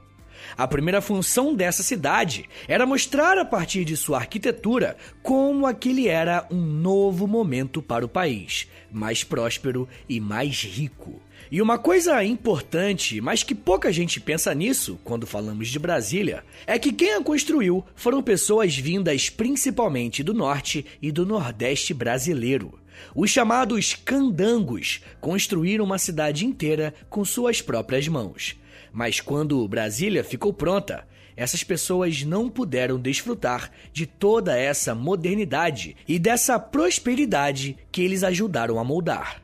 A 0.58 0.68
primeira 0.68 1.02
função 1.02 1.56
dessa 1.56 1.82
cidade 1.82 2.46
era 2.68 2.86
mostrar 2.86 3.38
a 3.38 3.46
partir 3.46 3.86
de 3.86 3.98
sua 3.98 4.20
arquitetura 4.20 4.98
como 5.22 5.66
aquele 5.66 6.08
era 6.08 6.46
um 6.52 6.62
novo 6.62 7.28
momento 7.28 7.82
para 7.82 8.06
o 8.06 8.10
país, 8.10 8.68
mais 8.92 9.24
próspero 9.24 9.88
e 10.08 10.20
mais 10.20 10.64
rico. 10.64 11.22
E 11.54 11.62
uma 11.62 11.78
coisa 11.78 12.24
importante, 12.24 13.22
mas 13.22 13.44
que 13.44 13.54
pouca 13.54 13.94
gente 13.94 14.20
pensa 14.20 14.52
nisso 14.56 15.00
quando 15.04 15.28
falamos 15.28 15.68
de 15.68 15.78
Brasília, 15.78 16.44
é 16.66 16.80
que 16.80 16.92
quem 16.92 17.14
a 17.14 17.22
construiu 17.22 17.86
foram 17.96 18.24
pessoas 18.24 18.76
vindas 18.76 19.30
principalmente 19.30 20.24
do 20.24 20.34
norte 20.34 20.84
e 21.00 21.12
do 21.12 21.28
nordeste 21.28 21.94
brasileiro. 21.94 22.80
Os 23.14 23.30
chamados 23.30 23.94
candangos 23.94 25.02
construíram 25.22 25.86
uma 25.86 26.00
cidade 26.00 26.44
inteira 26.44 26.92
com 27.08 27.24
suas 27.24 27.62
próprias 27.62 28.08
mãos. 28.08 28.60
Mas 28.92 29.20
quando 29.20 29.68
Brasília 29.68 30.24
ficou 30.24 30.52
pronta, 30.52 31.08
essas 31.38 31.64
pessoas 31.64 32.24
não 32.24 32.50
puderam 32.50 33.00
desfrutar 33.00 33.70
de 33.92 34.08
toda 34.08 34.58
essa 34.58 34.96
modernidade 34.96 35.96
e 36.08 36.18
dessa 36.18 36.58
prosperidade 36.58 37.78
que 37.92 38.02
eles 38.02 38.24
ajudaram 38.24 38.80
a 38.80 38.84
moldar. 38.84 39.43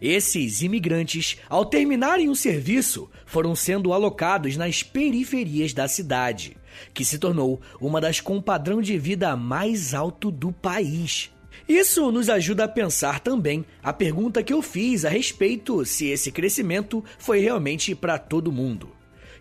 Esses 0.00 0.62
imigrantes, 0.62 1.36
ao 1.48 1.64
terminarem 1.64 2.28
o 2.28 2.34
serviço, 2.34 3.10
foram 3.24 3.54
sendo 3.54 3.92
alocados 3.92 4.56
nas 4.56 4.82
periferias 4.82 5.72
da 5.72 5.88
cidade, 5.88 6.56
que 6.92 7.04
se 7.04 7.18
tornou 7.18 7.60
uma 7.80 8.00
das 8.00 8.20
com 8.20 8.40
padrão 8.40 8.80
de 8.80 8.98
vida 8.98 9.36
mais 9.36 9.94
alto 9.94 10.30
do 10.30 10.52
país. 10.52 11.30
Isso 11.68 12.12
nos 12.12 12.28
ajuda 12.28 12.64
a 12.64 12.68
pensar 12.68 13.20
também 13.20 13.64
a 13.82 13.92
pergunta 13.92 14.42
que 14.42 14.52
eu 14.52 14.62
fiz 14.62 15.04
a 15.04 15.08
respeito 15.08 15.84
se 15.84 16.06
esse 16.06 16.30
crescimento 16.30 17.02
foi 17.18 17.40
realmente 17.40 17.94
para 17.94 18.18
todo 18.18 18.52
mundo. 18.52 18.95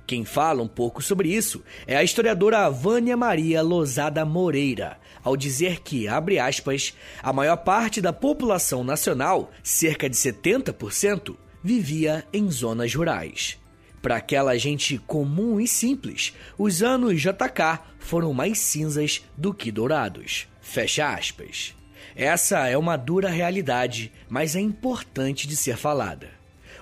Quem 0.08 0.24
fala 0.24 0.62
um 0.62 0.68
pouco 0.68 1.02
sobre 1.02 1.30
isso 1.30 1.64
é 1.88 1.98
a 1.98 2.04
historiadora 2.04 2.70
Vânia 2.70 3.18
Maria 3.18 3.64
Lozada 3.64 4.24
Moreira, 4.24 4.98
ao 5.24 5.36
dizer 5.36 5.82
que, 5.82 6.08
abre 6.08 6.38
aspas, 6.38 6.94
a 7.24 7.34
maior 7.34 7.58
parte 7.58 8.00
da 8.02 8.14
população 8.14 8.84
nacional, 8.84 9.52
cerca 9.64 10.08
de 10.08 10.16
70%, 10.16 11.36
vivia 11.64 12.24
em 12.32 12.52
zonas 12.52 12.94
rurais. 12.94 13.58
Para 14.00 14.18
aquela 14.18 14.56
gente 14.56 15.00
comum 15.00 15.60
e 15.60 15.68
simples, 15.68 16.34
os 16.56 16.84
anos 16.84 17.20
JK 17.20 17.80
foram 17.98 18.32
mais 18.32 18.60
cinzas 18.60 19.24
do 19.36 19.52
que 19.52 19.72
dourados. 19.72 20.48
Fecha 20.62 21.12
aspas. 21.12 21.74
Essa 22.16 22.68
é 22.68 22.78
uma 22.78 22.96
dura 22.96 23.30
realidade, 23.30 24.12
mas 24.30 24.56
é 24.56 24.60
importante 24.60 25.48
de 25.48 25.56
ser 25.56 25.76
falada. 25.76 26.30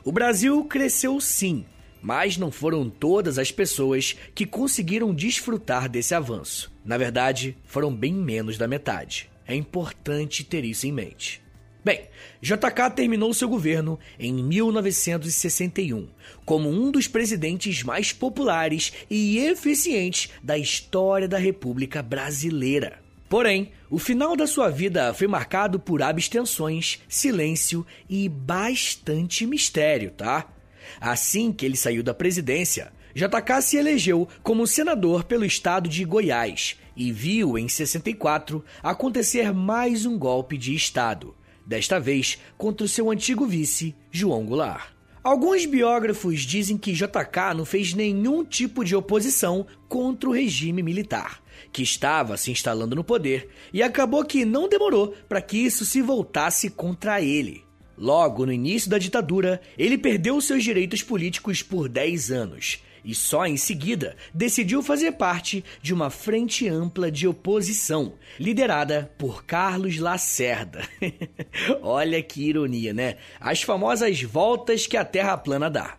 O 0.04 0.12
Brasil 0.12 0.66
cresceu 0.66 1.18
sim, 1.22 1.66
mas 2.04 2.38
não 2.38 2.52
foram 2.52 2.90
todas 2.90 3.40
as 3.40 3.50
pessoas 3.50 4.18
que 4.36 4.46
conseguiram 4.46 5.16
desfrutar 5.16 5.88
desse 5.88 6.14
avanço. 6.14 6.72
Na 6.84 6.98
verdade, 6.98 7.58
foram 7.64 7.96
bem 7.96 8.14
menos 8.14 8.58
da 8.58 8.68
metade. 8.68 9.30
É 9.48 9.56
importante 9.56 10.44
ter 10.44 10.66
isso 10.66 10.86
em 10.86 10.92
mente. 10.92 11.42
Bem, 11.84 12.08
JK 12.42 12.92
terminou 12.96 13.34
seu 13.34 13.48
governo 13.50 14.00
em 14.18 14.34
1961 14.34 16.08
como 16.46 16.70
um 16.70 16.92
dos 16.92 17.08
presidentes 17.08 17.84
mais 17.84 18.14
populares 18.14 18.94
e 19.10 19.38
eficientes 19.38 20.30
da 20.42 20.58
história 20.58 21.28
da 21.28 21.38
República 21.38 22.02
Brasileira. 22.02 23.00
Porém, 23.28 23.72
o 23.90 23.98
final 23.98 24.36
da 24.36 24.46
sua 24.46 24.70
vida 24.70 25.14
foi 25.14 25.28
marcado 25.28 25.80
por 25.80 26.02
abstenções, 26.02 27.02
silêncio 27.08 27.86
e 28.08 28.30
bastante 28.30 29.46
mistério, 29.46 30.12
tá? 30.12 30.53
Assim 31.00 31.52
que 31.52 31.66
ele 31.66 31.78
saiu 31.78 32.04
da 32.04 32.14
presidência, 32.14 32.92
JK 33.16 33.62
se 33.62 33.78
elegeu 33.78 34.28
como 34.42 34.66
senador 34.66 35.24
pelo 35.24 35.46
estado 35.46 35.88
de 35.88 36.04
Goiás 36.04 36.78
e 36.96 37.12
viu 37.12 37.58
em 37.58 37.68
64 37.68 38.64
acontecer 38.82 39.54
mais 39.54 40.06
um 40.06 40.18
golpe 40.18 40.58
de 40.58 40.76
estado, 40.76 41.36
desta 41.66 42.00
vez 42.00 42.40
contra 42.58 42.86
o 42.86 42.90
seu 42.90 43.12
antigo 43.12 43.46
vice, 43.46 43.96
João 44.12 44.46
Goulart. 44.46 44.94
Alguns 45.24 45.66
biógrafos 45.66 46.42
dizem 46.42 46.78
que 46.78 46.92
JK 46.92 47.56
não 47.56 47.64
fez 47.64 47.94
nenhum 47.94 48.44
tipo 48.44 48.84
de 48.84 48.94
oposição 48.94 49.66
contra 49.88 50.30
o 50.30 50.34
regime 50.34 50.84
militar, 50.84 51.42
que 51.72 51.82
estava 51.82 52.36
se 52.36 52.52
instalando 52.52 52.94
no 52.94 53.06
poder, 53.06 53.48
e 53.72 53.82
acabou 53.82 54.26
que 54.26 54.44
não 54.44 54.68
demorou 54.68 55.16
para 55.30 55.42
que 55.42 55.58
isso 55.58 55.86
se 55.86 56.02
voltasse 56.02 56.70
contra 56.70 57.22
ele. 57.22 57.63
Logo 57.98 58.46
no 58.46 58.52
início 58.52 58.90
da 58.90 58.98
ditadura, 58.98 59.62
ele 59.78 59.98
perdeu 59.98 60.40
seus 60.42 60.64
direitos 60.64 61.04
políticos 61.04 61.62
por 61.62 61.88
10 61.88 62.32
anos 62.32 62.80
e 63.04 63.14
só 63.14 63.46
em 63.46 63.58
seguida 63.58 64.16
decidiu 64.34 64.82
fazer 64.82 65.14
parte 65.14 65.64
de 65.82 65.94
uma 65.94 66.10
frente 66.10 66.68
ampla 66.68 67.12
de 67.12 67.28
oposição, 67.28 68.14
liderada 68.40 69.12
por 69.18 69.44
Carlos 69.46 69.98
Lacerda. 69.98 70.88
Olha 71.82 72.22
que 72.24 72.48
ironia, 72.48 72.94
né? 72.94 73.18
As 73.40 73.62
famosas 73.62 74.22
voltas 74.22 74.88
que 74.88 74.98
a 74.98 75.04
Terra 75.04 75.38
plana 75.38 75.70
dá. 75.70 75.98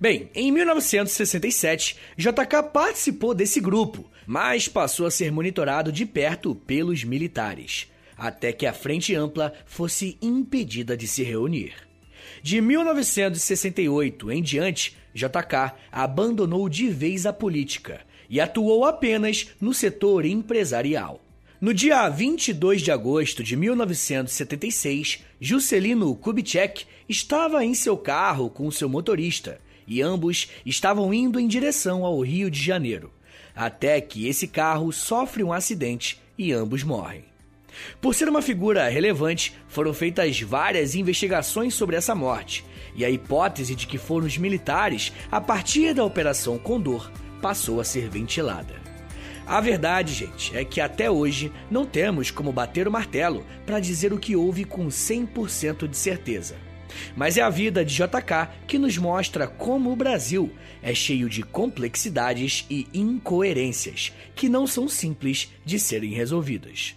Bem, 0.00 0.30
em 0.34 0.52
1967, 0.52 1.96
JK 2.16 2.62
participou 2.72 3.34
desse 3.34 3.60
grupo, 3.60 4.08
mas 4.26 4.68
passou 4.68 5.06
a 5.06 5.10
ser 5.10 5.32
monitorado 5.32 5.90
de 5.90 6.06
perto 6.06 6.54
pelos 6.54 7.02
militares 7.02 7.90
até 8.22 8.52
que 8.52 8.66
a 8.66 8.72
Frente 8.72 9.16
Ampla 9.16 9.52
fosse 9.66 10.16
impedida 10.22 10.96
de 10.96 11.08
se 11.08 11.24
reunir. 11.24 11.74
De 12.40 12.60
1968 12.60 14.30
em 14.30 14.40
diante, 14.40 14.96
JK 15.12 15.72
abandonou 15.90 16.68
de 16.68 16.88
vez 16.88 17.26
a 17.26 17.32
política 17.32 18.00
e 18.30 18.40
atuou 18.40 18.84
apenas 18.84 19.48
no 19.60 19.74
setor 19.74 20.24
empresarial. 20.24 21.20
No 21.60 21.74
dia 21.74 22.08
22 22.08 22.80
de 22.80 22.92
agosto 22.92 23.42
de 23.42 23.56
1976, 23.56 25.24
Juscelino 25.40 26.14
Kubitschek 26.14 26.84
estava 27.08 27.64
em 27.64 27.74
seu 27.74 27.96
carro 27.96 28.48
com 28.48 28.70
seu 28.70 28.88
motorista 28.88 29.60
e 29.84 30.00
ambos 30.00 30.48
estavam 30.64 31.12
indo 31.12 31.40
em 31.40 31.48
direção 31.48 32.04
ao 32.04 32.20
Rio 32.20 32.48
de 32.48 32.62
Janeiro, 32.62 33.12
até 33.52 34.00
que 34.00 34.28
esse 34.28 34.46
carro 34.46 34.92
sofre 34.92 35.42
um 35.42 35.52
acidente 35.52 36.20
e 36.38 36.52
ambos 36.52 36.84
morrem. 36.84 37.31
Por 38.00 38.14
ser 38.14 38.28
uma 38.28 38.42
figura 38.42 38.88
relevante, 38.88 39.54
foram 39.68 39.94
feitas 39.94 40.40
várias 40.40 40.94
investigações 40.94 41.74
sobre 41.74 41.96
essa 41.96 42.14
morte, 42.14 42.64
e 42.94 43.04
a 43.04 43.10
hipótese 43.10 43.74
de 43.74 43.86
que 43.86 43.98
foram 43.98 44.26
os 44.26 44.36
militares, 44.36 45.12
a 45.30 45.40
partir 45.40 45.94
da 45.94 46.04
Operação 46.04 46.58
Condor, 46.58 47.10
passou 47.40 47.80
a 47.80 47.84
ser 47.84 48.08
ventilada. 48.08 48.80
A 49.46 49.60
verdade, 49.60 50.14
gente, 50.14 50.56
é 50.56 50.64
que 50.64 50.80
até 50.80 51.10
hoje 51.10 51.50
não 51.70 51.84
temos 51.84 52.30
como 52.30 52.52
bater 52.52 52.86
o 52.86 52.92
martelo 52.92 53.44
para 53.66 53.80
dizer 53.80 54.12
o 54.12 54.18
que 54.18 54.36
houve 54.36 54.64
com 54.64 54.86
100% 54.86 55.88
de 55.88 55.96
certeza. 55.96 56.56
Mas 57.16 57.36
é 57.36 57.42
a 57.42 57.50
vida 57.50 57.84
de 57.84 57.94
JK 57.94 58.48
que 58.66 58.78
nos 58.78 58.96
mostra 58.98 59.46
como 59.46 59.90
o 59.90 59.96
Brasil 59.96 60.52
é 60.82 60.94
cheio 60.94 61.28
de 61.28 61.42
complexidades 61.42 62.66
e 62.68 62.86
incoerências 62.92 64.12
que 64.34 64.48
não 64.48 64.66
são 64.66 64.88
simples 64.88 65.52
de 65.64 65.78
serem 65.78 66.12
resolvidas. 66.12 66.96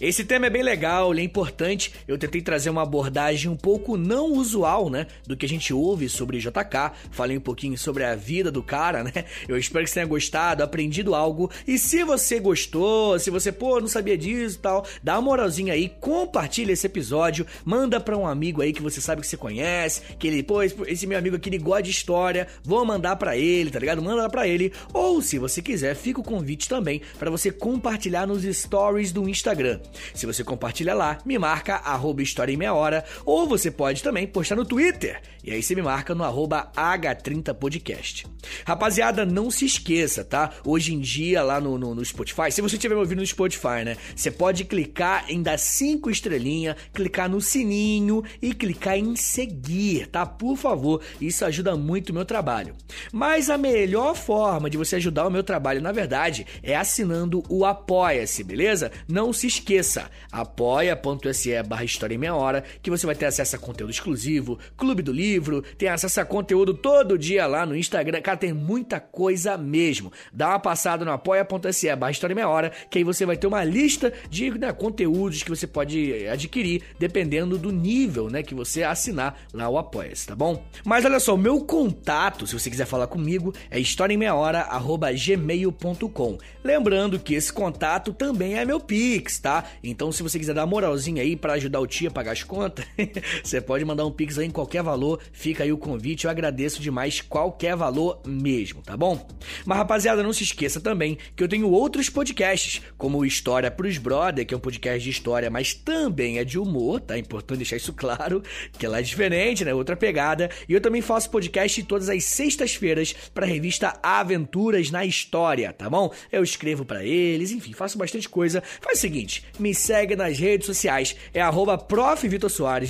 Esse 0.00 0.24
tema 0.24 0.46
é 0.46 0.50
bem 0.50 0.62
legal, 0.62 1.12
ele 1.12 1.20
é 1.20 1.24
importante. 1.24 1.92
Eu 2.06 2.18
tentei 2.18 2.40
trazer 2.42 2.70
uma 2.70 2.82
abordagem 2.82 3.50
um 3.50 3.56
pouco 3.56 3.96
não 3.96 4.32
usual, 4.32 4.90
né? 4.90 5.06
Do 5.26 5.36
que 5.36 5.46
a 5.46 5.48
gente 5.48 5.72
ouve 5.72 6.08
sobre 6.08 6.38
JK. 6.38 6.92
Falei 7.10 7.36
um 7.36 7.40
pouquinho 7.40 7.76
sobre 7.76 8.04
a 8.04 8.14
vida 8.14 8.50
do 8.50 8.62
cara, 8.62 9.02
né? 9.04 9.12
Eu 9.48 9.56
espero 9.56 9.84
que 9.84 9.90
você 9.90 9.94
tenha 9.94 10.06
gostado, 10.06 10.62
aprendido 10.62 11.14
algo. 11.14 11.50
E 11.66 11.78
se 11.78 12.04
você 12.04 12.38
gostou, 12.38 13.18
se 13.18 13.30
você, 13.30 13.50
pô, 13.52 13.80
não 13.80 13.88
sabia 13.88 14.16
disso 14.16 14.56
e 14.56 14.60
tal, 14.60 14.86
dá 15.02 15.14
uma 15.14 15.22
moralzinha 15.22 15.72
aí, 15.72 15.88
compartilha 16.00 16.72
esse 16.72 16.86
episódio, 16.86 17.46
manda 17.64 18.00
pra 18.00 18.16
um 18.16 18.26
amigo 18.26 18.62
aí 18.62 18.72
que 18.72 18.82
você 18.82 19.00
sabe 19.00 19.20
que 19.20 19.26
você 19.26 19.36
conhece, 19.36 20.02
que 20.18 20.26
ele, 20.26 20.42
pô, 20.42 20.62
esse 20.62 21.06
meu 21.06 21.18
amigo 21.18 21.36
aqui, 21.36 21.48
ele 21.48 21.58
gosta 21.58 21.82
de 21.82 21.90
história, 21.90 22.46
vou 22.62 22.84
mandar 22.84 23.16
pra 23.16 23.36
ele, 23.36 23.70
tá 23.70 23.78
ligado? 23.78 24.02
Manda 24.02 24.28
pra 24.28 24.46
ele. 24.46 24.72
Ou, 24.92 25.20
se 25.20 25.38
você 25.38 25.60
quiser, 25.60 25.94
fica 25.94 26.20
o 26.20 26.24
convite 26.24 26.68
também 26.68 27.00
para 27.18 27.30
você 27.30 27.50
compartilhar 27.50 28.26
nos 28.26 28.42
stories 28.44 29.12
do 29.12 29.28
Instagram. 29.28 29.75
Se 30.14 30.26
você 30.26 30.42
compartilha 30.42 30.94
lá, 30.94 31.18
me 31.24 31.38
marca 31.38 31.76
arroba 31.76 32.22
História 32.22 32.52
em 32.52 32.56
Meia 32.56 32.74
Hora, 32.74 33.04
ou 33.24 33.46
você 33.46 33.70
pode 33.70 34.02
também 34.02 34.26
postar 34.26 34.56
no 34.56 34.64
Twitter, 34.64 35.20
e 35.44 35.52
aí 35.52 35.62
você 35.62 35.74
me 35.74 35.82
marca 35.82 36.14
no 36.14 36.24
arroba 36.24 36.70
H30podcast. 36.76 38.26
Rapaziada, 38.64 39.24
não 39.24 39.50
se 39.50 39.64
esqueça, 39.64 40.24
tá? 40.24 40.50
Hoje 40.64 40.94
em 40.94 41.00
dia, 41.00 41.42
lá 41.42 41.60
no, 41.60 41.78
no, 41.78 41.94
no 41.94 42.04
Spotify, 42.04 42.50
se 42.50 42.60
você 42.60 42.76
estiver 42.76 42.94
me 42.94 43.00
ouvindo 43.00 43.20
no 43.20 43.26
Spotify, 43.26 43.84
né? 43.84 43.96
Você 44.14 44.30
pode 44.30 44.64
clicar 44.64 45.24
em 45.28 45.42
dar 45.42 45.58
cinco 45.58 46.10
estrelinhas, 46.10 46.76
clicar 46.92 47.28
no 47.28 47.40
sininho 47.40 48.24
e 48.42 48.52
clicar 48.52 48.98
em 48.98 49.14
seguir, 49.14 50.08
tá? 50.08 50.26
Por 50.26 50.56
favor, 50.56 51.00
isso 51.20 51.44
ajuda 51.44 51.76
muito 51.76 52.10
o 52.10 52.14
meu 52.14 52.24
trabalho. 52.24 52.74
Mas 53.12 53.50
a 53.50 53.56
melhor 53.58 54.16
forma 54.16 54.68
de 54.68 54.76
você 54.76 54.96
ajudar 54.96 55.26
o 55.26 55.30
meu 55.30 55.42
trabalho, 55.42 55.80
na 55.80 55.92
verdade, 55.92 56.46
é 56.62 56.76
assinando 56.76 57.42
o 57.48 57.64
Apoia-se, 57.64 58.42
beleza? 58.42 58.90
Não 59.08 59.32
se 59.32 59.46
esqueça 59.46 59.65
esqueça, 59.66 60.08
apoia.se 60.30 61.60
barra 61.64 61.82
História 61.82 62.14
em 62.14 62.18
Meia 62.18 62.36
Hora, 62.36 62.62
que 62.80 62.88
você 62.88 63.04
vai 63.04 63.16
ter 63.16 63.26
acesso 63.26 63.56
a 63.56 63.58
conteúdo 63.58 63.90
exclusivo, 63.90 64.60
Clube 64.76 65.02
do 65.02 65.12
Livro, 65.12 65.60
tem 65.76 65.88
acesso 65.88 66.20
a 66.20 66.24
conteúdo 66.24 66.72
todo 66.72 67.18
dia 67.18 67.48
lá 67.48 67.66
no 67.66 67.76
Instagram. 67.76 68.20
Cara, 68.20 68.36
tem 68.36 68.52
muita 68.52 69.00
coisa 69.00 69.58
mesmo. 69.58 70.12
Dá 70.32 70.50
uma 70.50 70.60
passada 70.60 71.04
no 71.04 71.10
apoia.se 71.10 71.96
barra 71.96 72.12
História 72.12 72.32
em 72.32 72.36
Meia 72.36 72.48
Hora, 72.48 72.70
que 72.88 72.98
aí 72.98 73.04
você 73.04 73.26
vai 73.26 73.36
ter 73.36 73.48
uma 73.48 73.64
lista 73.64 74.12
de 74.30 74.56
né, 74.56 74.72
conteúdos 74.72 75.42
que 75.42 75.50
você 75.50 75.66
pode 75.66 76.28
adquirir, 76.28 76.84
dependendo 76.96 77.58
do 77.58 77.72
nível 77.72 78.30
né, 78.30 78.44
que 78.44 78.54
você 78.54 78.84
assinar 78.84 79.36
lá 79.52 79.68
o 79.68 79.78
Apoia-se, 79.78 80.28
tá 80.28 80.36
bom? 80.36 80.64
Mas 80.84 81.04
olha 81.04 81.18
só, 81.18 81.34
o 81.34 81.38
meu 81.38 81.60
contato, 81.60 82.46
se 82.46 82.54
você 82.54 82.70
quiser 82.70 82.86
falar 82.86 83.08
comigo, 83.08 83.52
é 83.68 83.80
historiaemmeiahora.gmail.com. 83.80 86.38
Lembrando 86.62 87.18
que 87.18 87.34
esse 87.34 87.52
contato 87.52 88.12
também 88.12 88.56
é 88.56 88.64
meu 88.64 88.78
Pix, 88.78 89.40
tá? 89.40 89.55
Então 89.82 90.10
se 90.10 90.22
você 90.22 90.38
quiser 90.38 90.54
dar 90.54 90.62
uma 90.62 90.66
moralzinha 90.66 91.22
aí 91.22 91.36
para 91.36 91.54
ajudar 91.54 91.80
o 91.80 91.86
tio 91.86 92.08
a 92.08 92.10
pagar 92.10 92.32
as 92.32 92.42
contas, 92.42 92.84
você 93.42 93.60
pode 93.60 93.84
mandar 93.84 94.04
um 94.06 94.10
Pix 94.10 94.38
aí 94.38 94.46
em 94.46 94.50
qualquer 94.50 94.82
valor, 94.82 95.20
fica 95.32 95.62
aí 95.62 95.72
o 95.72 95.78
convite, 95.78 96.24
eu 96.24 96.30
agradeço 96.30 96.80
demais 96.80 97.20
qualquer 97.20 97.76
valor 97.76 98.20
mesmo, 98.26 98.82
tá 98.82 98.96
bom? 98.96 99.26
Mas 99.64 99.78
rapaziada, 99.78 100.22
não 100.22 100.32
se 100.32 100.42
esqueça 100.42 100.80
também 100.80 101.18
que 101.34 101.42
eu 101.42 101.48
tenho 101.48 101.68
outros 101.68 102.08
podcasts, 102.08 102.82
como 102.96 103.18
o 103.18 103.24
História 103.24 103.70
pros 103.70 103.98
Brother, 103.98 104.46
que 104.46 104.54
é 104.54 104.56
um 104.56 104.60
podcast 104.60 105.02
de 105.02 105.10
história, 105.10 105.50
mas 105.50 105.74
também 105.74 106.38
é 106.38 106.44
de 106.44 106.58
humor, 106.58 107.00
tá? 107.00 107.14
É 107.14 107.18
importante 107.18 107.58
deixar 107.58 107.76
isso 107.76 107.92
claro, 107.92 108.42
que 108.78 108.86
ela 108.86 108.98
é 108.98 109.02
diferente, 109.02 109.64
né? 109.64 109.74
Outra 109.74 109.96
pegada. 109.96 110.50
E 110.68 110.72
eu 110.72 110.80
também 110.80 111.02
faço 111.02 111.30
podcast 111.30 111.82
todas 111.84 112.08
as 112.08 112.24
sextas-feiras 112.24 113.14
para 113.34 113.46
a 113.46 113.48
revista 113.48 113.98
Aventuras 114.02 114.90
na 114.90 115.04
História, 115.04 115.72
tá 115.72 115.88
bom? 115.88 116.12
Eu 116.30 116.42
escrevo 116.42 116.84
para 116.84 117.04
eles, 117.04 117.50
enfim, 117.50 117.72
faço 117.72 117.98
bastante 117.98 118.28
coisa. 118.28 118.62
Faz 118.80 118.98
o 118.98 119.00
seguinte, 119.00 119.44
me 119.58 119.74
segue 119.74 120.16
nas 120.16 120.38
redes 120.38 120.66
sociais, 120.66 121.16
é 121.32 121.40
arroba 121.40 121.78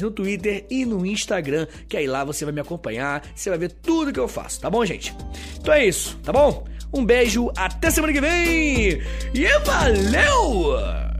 no 0.01 0.11
Twitter 0.11 0.65
e 0.71 0.85
no 0.85 1.05
Instagram, 1.05 1.67
que 1.89 1.97
aí 1.97 2.07
lá 2.07 2.25
você 2.25 2.45
vai 2.45 2.53
me 2.53 2.61
acompanhar, 2.61 3.23
você 3.35 3.51
vai 3.51 3.59
ver 3.59 3.73
tudo 3.73 4.13
que 4.13 4.21
eu 4.21 4.29
faço, 4.29 4.61
tá 4.61 4.71
bom, 4.71 4.85
gente? 4.85 5.15
Então 5.59 5.73
é 5.73 5.87
isso, 5.87 6.19
tá 6.23 6.33
bom? 6.33 6.67
Um 6.93 7.05
beijo, 7.05 7.51
até 7.57 7.91
semana 7.91 8.13
que 8.13 8.21
vem 8.21 9.03
e 9.35 9.59
valeu! 9.65 11.16